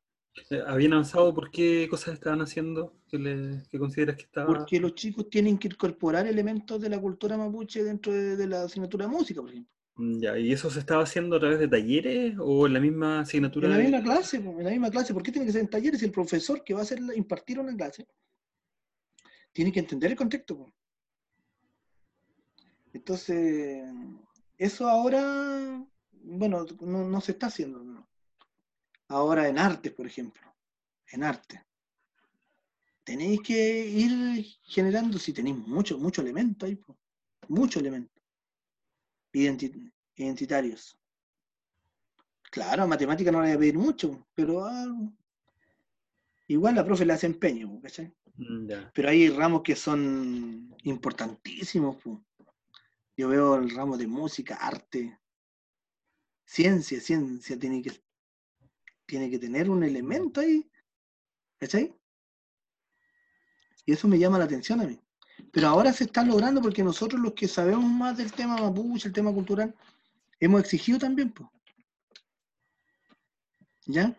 Eh, 0.50 0.62
¿Habían 0.66 0.92
avanzado? 0.92 1.34
¿Por 1.34 1.50
qué 1.50 1.88
cosas 1.90 2.14
estaban 2.14 2.40
haciendo 2.40 2.94
que, 3.08 3.78
consideras 3.78 4.16
que 4.16 4.22
estaban? 4.22 4.54
Porque 4.54 4.78
los 4.80 4.94
chicos 4.94 5.28
tienen 5.28 5.58
que 5.58 5.68
incorporar 5.68 6.26
elementos 6.26 6.80
de 6.80 6.88
la 6.88 7.00
cultura 7.00 7.36
mapuche 7.36 7.82
dentro 7.82 8.12
de, 8.12 8.46
la 8.46 8.62
asignatura 8.62 9.06
de 9.06 9.12
música, 9.12 9.40
por 9.40 9.50
ejemplo. 9.50 9.72
Mm, 9.96 10.20
ya, 10.20 10.38
¿y 10.38 10.52
eso 10.52 10.70
se 10.70 10.80
estaba 10.80 11.02
haciendo 11.02 11.36
a 11.36 11.40
través 11.40 11.58
de 11.58 11.68
talleres 11.68 12.36
o 12.38 12.66
en 12.66 12.72
la 12.72 12.80
misma 12.80 13.20
asignatura? 13.20 13.66
En 13.66 13.72
la 13.72 13.78
misma 13.78 14.02
clase, 14.02 14.36
en 14.36 14.64
la 14.64 14.70
misma 14.70 14.90
clase. 14.90 15.12
¿Por 15.12 15.22
qué 15.22 15.32
tiene 15.32 15.46
que 15.46 15.52
ser 15.52 15.62
en 15.62 15.70
talleres? 15.70 16.00
Si 16.00 16.06
el 16.06 16.12
profesor 16.12 16.62
que 16.64 16.74
va 16.74 16.80
a 16.80 16.82
hacer, 16.84 17.00
impartir 17.16 17.58
una 17.58 17.76
clase 17.76 18.06
tiene 19.52 19.72
que 19.72 19.80
entender 19.80 20.12
el 20.12 20.16
contexto. 20.16 20.72
Entonces, 22.92 23.84
eso 24.56 24.88
ahora, 24.88 25.84
bueno, 26.22 26.66
no, 26.80 27.08
no 27.08 27.20
se 27.20 27.32
está 27.32 27.46
haciendo. 27.46 27.82
¿no? 27.82 28.09
Ahora 29.10 29.48
en 29.48 29.58
arte, 29.58 29.90
por 29.90 30.06
ejemplo, 30.06 30.42
en 31.12 31.24
arte. 31.24 31.64
Tenéis 33.04 33.40
que 33.42 33.86
ir 33.86 34.46
generando, 34.62 35.18
si 35.18 35.32
tenéis 35.32 35.56
mucho, 35.56 35.98
mucho 35.98 36.22
elemento 36.22 36.64
ahí, 36.64 36.78
mucho 37.48 37.80
elemento. 37.80 38.20
identitarios. 39.32 40.96
Claro, 42.50 42.86
matemática 42.86 43.30
no 43.30 43.40
le 43.40 43.48
voy 43.48 43.56
a 43.56 43.58
pedir 43.58 43.78
mucho, 43.78 44.28
pero 44.34 44.64
algo. 44.64 45.12
Igual 46.46 46.74
la 46.76 46.84
profe 46.84 47.04
le 47.04 47.12
hace 47.12 47.26
empeño, 47.26 47.80
¿cachai? 47.80 48.12
Mm, 48.36 48.70
pero 48.92 49.08
hay 49.08 49.28
ramos 49.28 49.62
que 49.62 49.76
son 49.76 50.74
importantísimos. 50.84 51.96
Yo 53.16 53.28
veo 53.28 53.56
el 53.56 53.70
ramo 53.70 53.96
de 53.96 54.06
música, 54.06 54.54
arte, 54.56 55.18
ciencia, 56.44 57.00
ciencia 57.00 57.58
tiene 57.58 57.82
que 57.82 57.90
tiene 59.10 59.28
que 59.28 59.40
tener 59.40 59.68
un 59.68 59.82
elemento 59.82 60.40
ahí. 60.40 60.70
¿Cachai? 61.58 61.92
Y 63.84 63.92
eso 63.92 64.06
me 64.06 64.18
llama 64.18 64.38
la 64.38 64.44
atención 64.44 64.80
a 64.80 64.86
mí. 64.86 64.98
Pero 65.52 65.68
ahora 65.68 65.92
se 65.92 66.04
está 66.04 66.22
logrando 66.24 66.62
porque 66.62 66.84
nosotros 66.84 67.20
los 67.20 67.32
que 67.32 67.48
sabemos 67.48 67.90
más 67.90 68.16
del 68.16 68.30
tema 68.30 68.56
mapuche, 68.56 69.08
el 69.08 69.14
tema 69.14 69.32
cultural, 69.32 69.74
hemos 70.38 70.60
exigido 70.60 70.98
también, 70.98 71.32
pues. 71.32 71.48
¿Ya? 73.86 74.16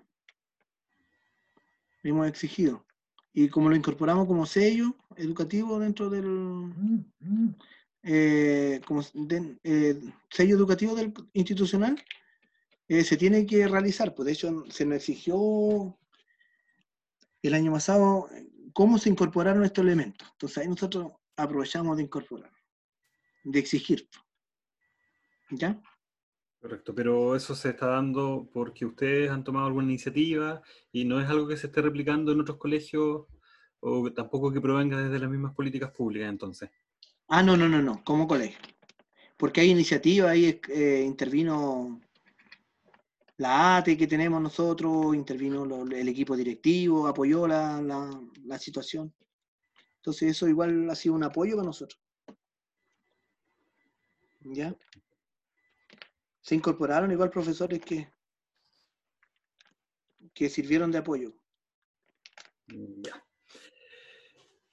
Hemos 2.04 2.28
exigido. 2.28 2.86
Y 3.34 3.48
como 3.48 3.70
lo 3.70 3.76
incorporamos 3.78 4.28
como 4.28 4.46
sello 4.46 4.94
educativo 5.16 5.80
dentro 5.80 6.10
del 6.10 7.06
eh, 8.04 8.82
como 8.86 9.02
eh, 9.64 10.02
sello 10.30 10.56
educativo 10.58 10.96
del 10.96 11.14
institucional, 11.34 11.96
eh, 12.92 13.06
se 13.06 13.16
tiene 13.16 13.46
que 13.46 13.66
realizar. 13.70 14.14
Pues 14.14 14.26
de 14.26 14.34
hecho, 14.34 14.66
se 14.70 14.86
nos 14.86 14.98
exigió 14.98 15.98
el 17.42 17.54
año 17.54 17.72
pasado 17.72 18.28
cómo 18.74 18.98
se 18.98 19.10
incorporaron 19.10 19.64
estos 19.64 19.86
elementos. 19.86 20.28
Entonces 20.34 20.58
ahí 20.58 20.68
nosotros 20.68 21.14
aprovechamos 21.38 21.96
de 21.96 22.04
incorporar, 22.04 22.52
de 23.46 23.60
exigir. 23.60 24.10
¿Ya? 25.52 25.82
Correcto, 26.60 26.94
pero 26.94 27.34
eso 27.34 27.56
se 27.56 27.70
está 27.70 27.88
dando 27.88 28.50
porque 28.52 28.86
ustedes 28.86 29.32
han 29.32 29.46
tomado 29.46 29.68
alguna 29.68 29.88
iniciativa 29.88 30.62
y 30.92 31.06
no 31.06 31.22
es 31.22 31.30
algo 31.30 31.48
que 31.48 31.56
se 31.56 31.68
esté 31.68 31.82
replicando 31.82 32.34
en 32.34 32.42
otros 32.42 32.58
colegios 32.58 33.26
o 33.80 34.12
tampoco 34.12 34.52
que 34.52 34.60
provenga 34.60 35.02
desde 35.02 35.18
las 35.18 35.30
mismas 35.30 35.56
políticas 35.56 35.92
públicas 35.92 36.28
entonces. 36.28 36.70
Ah, 37.30 37.42
no, 37.42 37.56
no, 37.56 37.70
no, 37.70 37.82
no, 37.82 38.04
como 38.04 38.28
colegio. 38.28 38.60
Porque 39.38 39.62
hay 39.62 39.70
iniciativa, 39.70 40.30
ahí 40.30 40.60
eh, 40.68 41.04
intervino 41.08 42.02
la 43.42 43.78
ATE 43.78 43.98
que 43.98 44.06
tenemos 44.06 44.40
nosotros, 44.40 45.16
intervino 45.16 45.64
el 45.84 46.08
equipo 46.08 46.38
directivo, 46.38 47.08
apoyó 47.08 47.48
la, 47.48 47.82
la, 47.82 48.60
situación. 48.60 49.12
Entonces 49.96 50.30
eso 50.30 50.48
igual 50.48 50.88
ha 50.92 50.96
sido 50.96 51.16
un 51.16 51.24
apoyo 51.24 51.56
para 51.56 51.66
nosotros. 51.66 52.00
¿Ya? 54.42 54.76
Se 56.40 56.54
incorporaron 56.54 57.12
igual 57.12 57.32
profesores 57.32 57.80
que, 57.80 58.14
que 60.36 60.48
sirvieron 60.48 60.92
de 60.92 61.00
apoyo. 61.00 61.34
Ya. 62.68 63.26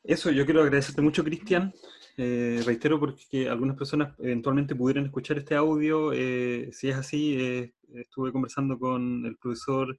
Eso, 0.05 0.31
yo 0.31 0.45
quiero 0.45 0.61
agradecerte 0.61 1.01
mucho, 1.01 1.25
Cristian. 1.25 1.73
Eh, 2.21 2.61
reitero 2.67 2.99
porque 2.99 3.49
algunas 3.49 3.77
personas 3.77 4.13
eventualmente 4.19 4.75
pudieran 4.75 5.07
escuchar 5.07 5.39
este 5.39 5.55
audio. 5.55 6.13
Eh, 6.13 6.69
si 6.73 6.89
es 6.89 6.97
así, 6.97 7.37
eh, 7.39 7.75
estuve 7.95 8.33
conversando 8.33 8.77
con 8.77 9.25
el 9.25 9.37
profesor 9.39 9.99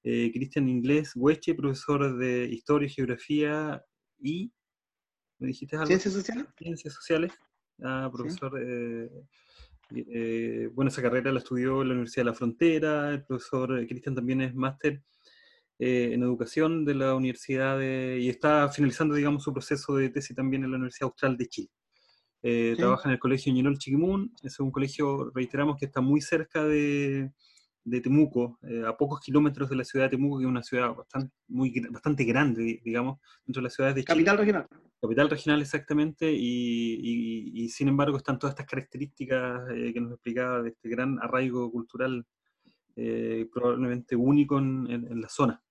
Cristian 0.00 0.68
Inglés 0.68 1.14
Hueche, 1.16 1.56
profesor 1.56 2.16
de 2.16 2.44
Historia 2.44 2.86
y 2.86 2.90
Geografía 2.90 3.84
y... 4.20 4.52
¿Me 5.40 5.48
dijiste 5.48 5.74
algo? 5.74 5.88
Ciencias 5.88 6.14
sociales. 6.14 6.46
Ciencias 6.56 6.94
sociales. 6.94 7.32
Ah, 7.82 8.08
profesor... 8.12 8.52
bueno, 10.72 10.88
esa 10.88 11.02
carrera 11.02 11.32
la 11.32 11.40
estudió 11.40 11.82
en 11.82 11.88
la 11.88 11.94
Universidad 11.94 12.22
de 12.22 12.30
la 12.30 12.34
Frontera. 12.34 13.10
El 13.10 13.24
profesor 13.24 13.84
Cristian 13.88 14.14
también 14.14 14.42
es 14.42 14.54
máster 14.54 15.02
eh, 15.78 16.12
en 16.14 16.22
educación 16.22 16.86
de 16.86 16.94
la 16.94 17.14
Universidad 17.14 17.78
de, 17.78 18.18
y 18.18 18.30
está 18.30 18.70
finalizando, 18.70 19.14
digamos, 19.14 19.42
su 19.42 19.52
proceso 19.52 19.94
de 19.96 20.08
tesis 20.08 20.34
también 20.34 20.64
en 20.64 20.70
la 20.70 20.76
Universidad 20.78 21.08
Austral 21.08 21.36
de 21.36 21.48
Chile. 21.48 21.68
Eh, 22.42 22.74
trabaja 22.78 23.08
en 23.08 23.12
el 23.12 23.18
colegio 23.18 23.52
Ñinol 23.52 23.76
Chiquimun, 23.76 24.32
es 24.42 24.58
un 24.58 24.70
colegio, 24.70 25.30
reiteramos, 25.34 25.76
que 25.76 25.84
está 25.84 26.00
muy 26.00 26.22
cerca 26.22 26.64
de, 26.64 27.30
de 27.84 28.00
Temuco, 28.00 28.58
eh, 28.62 28.84
a 28.86 28.96
pocos 28.96 29.20
kilómetros 29.20 29.68
de 29.68 29.76
la 29.76 29.84
ciudad 29.84 30.06
de 30.06 30.10
Temuco, 30.16 30.38
que 30.38 30.44
es 30.44 30.48
una 30.48 30.62
ciudad 30.62 30.94
bastante, 30.94 31.34
muy, 31.48 31.78
bastante 31.90 32.24
grande, 32.24 32.80
digamos, 32.82 33.18
dentro 33.44 33.60
de 33.60 33.64
las 33.64 33.74
ciudades 33.74 33.96
de 33.96 34.04
Chile. 34.04 34.14
Capital 34.14 34.38
regional. 34.38 34.66
Capital 34.98 35.28
regional, 35.28 35.60
exactamente, 35.60 36.32
y, 36.32 37.52
y, 37.52 37.68
sin 37.68 37.88
embargo 37.88 38.16
están 38.16 38.38
todas 38.38 38.54
estas 38.54 38.66
características 38.66 39.68
que 39.68 40.00
nos 40.00 40.12
explicaba 40.12 40.62
de 40.62 40.70
este 40.70 40.88
gran 40.88 41.18
arraigo 41.20 41.70
cultural, 41.70 42.26
probablemente 43.52 44.16
único 44.16 44.58
en, 44.58 44.86
en 44.90 45.20
la 45.20 45.28
zona 45.28 45.62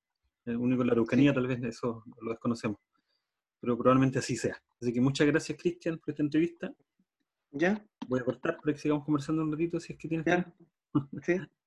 único 0.45 0.81
en 0.81 0.88
la 0.88 0.93
Araucanía, 0.93 1.34
tal 1.34 1.47
vez 1.47 1.62
eso 1.63 2.03
lo 2.21 2.31
desconocemos. 2.31 2.77
Pero 3.60 3.77
probablemente 3.77 4.19
así 4.19 4.36
sea. 4.36 4.62
Así 4.79 4.93
que 4.93 5.01
muchas 5.01 5.27
gracias, 5.27 5.58
Cristian, 5.60 5.97
por 5.97 6.12
esta 6.12 6.23
entrevista. 6.23 6.73
¿Ya? 7.51 7.84
Voy 8.08 8.19
a 8.19 8.23
cortar 8.23 8.58
para 8.58 8.73
que 8.73 8.79
sigamos 8.79 9.05
conversando 9.05 9.41
un 9.41 9.51
ratito 9.51 9.79
si 9.79 9.93
es 9.93 9.99
que 9.99 10.08
tienes 10.08 10.25
tiempo. 10.25 10.51
Sí. 11.23 11.36